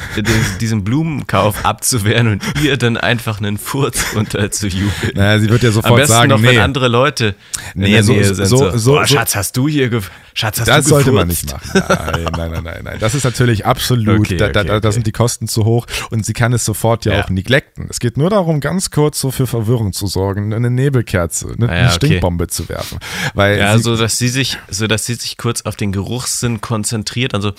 [0.60, 5.12] diesen Blumenkauf abzuwehren und ihr dann einfach einen Furz unterzujubeln.
[5.16, 6.48] Naja, sie wird ja Am sofort besten sagen, noch, nee.
[6.48, 7.36] wenn andere Leute
[7.76, 8.48] in Nee, der so- Nähe sind.
[8.48, 9.90] so- So, so- Boah, Schatz, hast du hier,
[10.34, 11.70] Schatz, hast das du sollte man nicht machen.
[11.74, 12.98] Nein, nein, nein, nein, nein.
[13.00, 14.92] Das ist natürlich absolut, Okay, da, da, okay, da, okay.
[14.92, 17.24] sind die Kosten zu hoch und sie kann es sofort ja, Ja.
[17.26, 17.88] auch neglecten.
[17.90, 21.76] Es geht nur darum, ganz kurz so für Verwirrung zu sorgen, eine Nebelkerze, eine, Ah
[21.76, 21.90] ja.
[21.92, 22.98] Stinkbombe zu werfen.
[23.34, 26.62] Weil Ja, sie, so dass sie sich, so dass sie sich kurz auf den Geruchssinn
[26.62, 27.54] konzentriert, also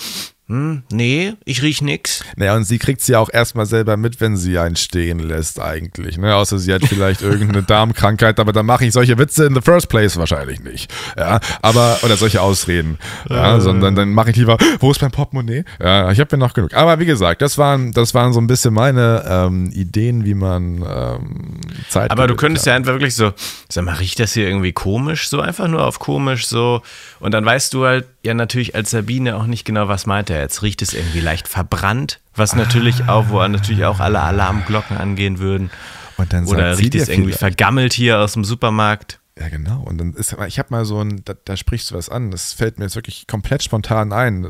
[0.48, 2.24] hm, nee, ich riech nix.
[2.36, 6.18] Naja, und sie kriegt sie auch erstmal selber mit, wenn sie einen stehen lässt, eigentlich.
[6.18, 6.36] Ne?
[6.36, 9.88] Außer sie hat vielleicht irgendeine Darmkrankheit, aber dann mache ich solche Witze in the first
[9.88, 10.94] place wahrscheinlich nicht.
[11.18, 12.98] Ja, aber, oder solche Ausreden.
[13.28, 15.64] Ja, sondern dann mache ich lieber, wo ist mein Portemonnaie?
[15.80, 16.74] Ja, ich habe ja noch genug.
[16.74, 20.76] Aber wie gesagt, das waren, das waren so ein bisschen meine ähm, Ideen, wie man
[20.88, 22.12] ähm, Zeit.
[22.12, 22.72] Aber du könntest kann.
[22.72, 23.32] ja einfach wirklich so,
[23.68, 25.28] sag mal, riecht das hier irgendwie komisch?
[25.28, 26.82] So einfach nur auf komisch so.
[27.18, 30.40] Und dann weißt du halt ja natürlich als Sabine auch nicht genau, was meint er
[30.40, 30.62] jetzt.
[30.62, 32.20] Riecht es irgendwie leicht verbrannt?
[32.34, 35.70] Was natürlich auch, wo natürlich auch alle Alarmglocken angehen würden.
[36.18, 39.18] Und dann Oder riecht es irgendwie vielleicht- vergammelt hier aus dem Supermarkt?
[39.38, 39.82] Ja, genau.
[39.82, 42.30] Und dann ist, ich habe mal so ein, da, da sprichst du was an.
[42.30, 44.44] Das fällt mir jetzt wirklich komplett spontan ein.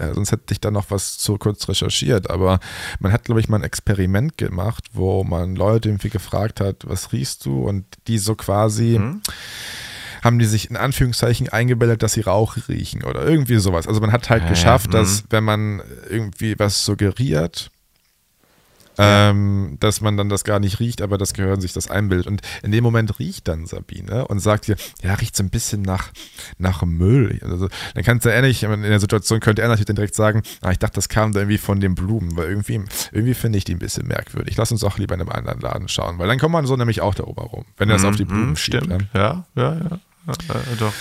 [0.00, 2.28] Äh, sonst hätte ich da noch was zu kurz recherchiert.
[2.28, 2.58] Aber
[2.98, 7.12] man hat, glaube ich, mal ein Experiment gemacht, wo man Leute irgendwie gefragt hat, was
[7.12, 7.68] riechst du?
[7.68, 9.00] Und die so quasi
[10.22, 13.86] haben die sich in Anführungszeichen eingebildet, dass sie Rauch riechen oder irgendwie sowas.
[13.88, 17.70] Also man hat halt Ja, geschafft, ja, dass wenn man irgendwie was suggeriert,
[18.98, 22.26] ähm, dass man dann das gar nicht riecht, aber das Gehirn sich das einbildet.
[22.26, 25.80] Und in dem Moment riecht dann Sabine und sagt dir, ja, riecht so ein bisschen
[25.80, 26.10] nach,
[26.58, 27.40] nach Müll.
[27.42, 30.72] Also, dann kannst du ehrlich, in der Situation könnte er natürlich dann direkt sagen, ah,
[30.72, 33.72] ich dachte, das kam da irgendwie von den Blumen, weil irgendwie, irgendwie finde ich die
[33.74, 34.58] ein bisschen merkwürdig.
[34.58, 37.00] Lass uns auch lieber in einem anderen Laden schauen, weil dann kommt man so nämlich
[37.00, 38.84] auch darüber rum, wenn er das auf die Blumen Mhm, schiebt.
[38.84, 39.06] stimmt.
[39.14, 39.46] Ja.
[39.56, 40.92] Ja, ja, ja, ja doch.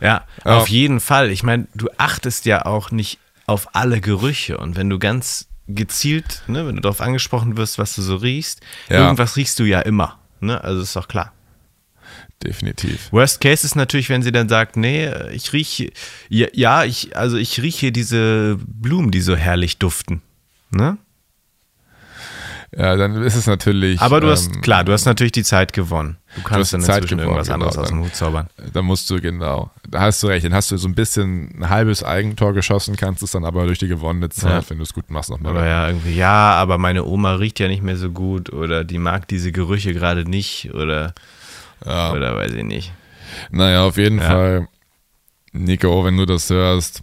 [0.00, 0.58] Ja, Ja.
[0.58, 1.30] auf jeden Fall.
[1.30, 4.58] Ich meine, du achtest ja auch nicht auf alle Gerüche.
[4.58, 8.60] Und wenn du ganz gezielt, ne, wenn du darauf angesprochen wirst, was du so riechst,
[8.88, 9.02] Ja.
[9.04, 10.18] irgendwas riechst du ja immer.
[10.40, 10.62] Ne?
[10.62, 11.32] Also ist doch klar.
[12.42, 13.10] Definitiv.
[13.12, 15.90] Worst Case ist natürlich, wenn sie dann sagt, nee, ich rieche,
[16.28, 20.20] ja, ja, ich, also ich rieche diese Blumen, die so herrlich duften.
[20.70, 20.98] Ne?
[22.76, 24.00] Ja, dann ist es natürlich.
[24.00, 26.16] Aber du hast, ähm, klar, du hast natürlich die Zeit gewonnen.
[26.34, 28.46] Du kannst die dann Zeit inzwischen gewonnen, irgendwas anderes genau, aus dem dann- Hut zaubern.
[28.72, 29.70] Da musst du, genau.
[29.88, 30.44] Da hast du recht.
[30.44, 33.78] Dann hast du so ein bisschen ein halbes Eigentor geschossen, kannst es dann aber durch
[33.78, 34.70] die gewonnene Zeit, Ja.
[34.70, 35.52] wenn du es gut machst, nochmal.
[35.52, 38.98] Oder ja, irgendwie, ja, aber meine Oma riecht ja nicht mehr so gut oder die
[38.98, 41.14] mag diese Gerüche gerade nicht oder,
[41.86, 42.12] Ja.
[42.12, 42.92] oder weiß ich nicht.
[43.50, 44.24] Naja, auf jeden Ja.
[44.26, 44.68] Fall,
[45.52, 47.02] Nico, wenn du das hörst,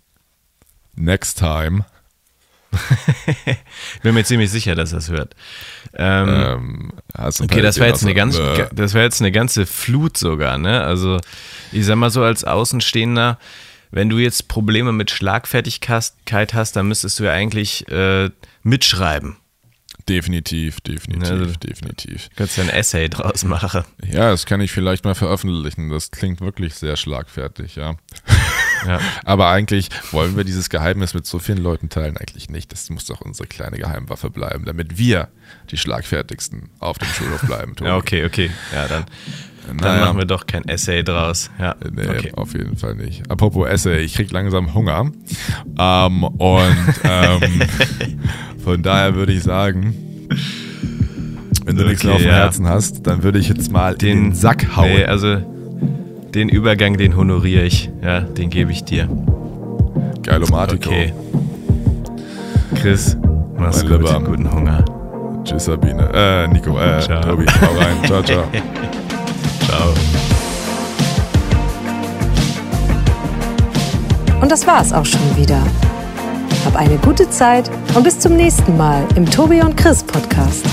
[0.95, 1.85] next time,
[3.93, 5.35] Ich bin mir ziemlich sicher, dass er es hört.
[5.93, 6.91] Ähm, ähm,
[7.37, 10.57] du okay, das war jetzt eine ganz, äh, das war jetzt eine ganze Flut sogar,
[10.57, 10.81] ne?
[10.81, 11.19] Also,
[11.71, 13.37] ich sag mal so als Außenstehender,
[13.91, 18.29] wenn du jetzt Probleme mit Schlagfertigkeit hast, dann müsstest du ja eigentlich äh,
[18.63, 19.37] mitschreiben.
[20.09, 22.29] Definitiv, definitiv, Also- definitiv.
[22.29, 23.83] Du kannst ja ein Essay draus machen.
[24.03, 25.89] Ja, das kann ich vielleicht mal veröffentlichen.
[25.89, 27.95] Das klingt wirklich sehr schlagfertig, ja.
[28.87, 28.99] Ja.
[29.25, 32.71] Aber eigentlich wollen wir dieses Geheimnis mit so vielen Leuten teilen, eigentlich nicht.
[32.71, 35.29] Das muss doch unsere kleine Geheimwaffe bleiben, damit wir
[35.69, 37.75] die schlagfertigsten auf dem Schulhof bleiben.
[37.75, 37.89] Tobi.
[37.89, 38.49] Ja, okay, okay.
[38.73, 39.05] Ja, dann,
[39.67, 40.05] dann Naja.
[40.05, 41.49] machen wir doch kein Essay draus.
[41.59, 42.31] Ja, Nee, okay.
[42.35, 43.29] auf jeden Fall nicht.
[43.29, 45.11] Apropos Esse, ich krieg langsam Hunger.
[45.77, 47.61] Ähm, und ähm,
[48.63, 49.95] von daher würde ich sagen,
[51.65, 52.35] wenn du nichts mehr Okay, auf dem ja.
[52.37, 54.89] Herzen hast, dann würde ich jetzt mal Den- den Sack hauen.
[54.89, 55.37] Nee, also
[56.33, 57.89] den Übergang, den honoriere ich.
[58.01, 59.07] Ja, den gebe ich dir.
[60.23, 60.89] Geilomatico.
[60.89, 61.13] Okay.
[62.75, 63.17] Chris,
[63.57, 64.07] mach's Mein gut.
[64.07, 64.21] Lieber.
[64.21, 64.85] Guten Hunger.
[65.43, 66.09] Tschüss, Sabine.
[66.13, 67.21] Äh, Nico, äh, Ciao.
[67.21, 67.97] Tobi, hau rein.
[68.05, 68.43] Ciao, ciao.
[69.65, 69.93] Ciao.
[74.41, 75.61] Und das war's auch schon wieder.
[76.65, 80.65] Hab eine gute Zeit und bis zum nächsten Mal im Tobi und Chris Podcast.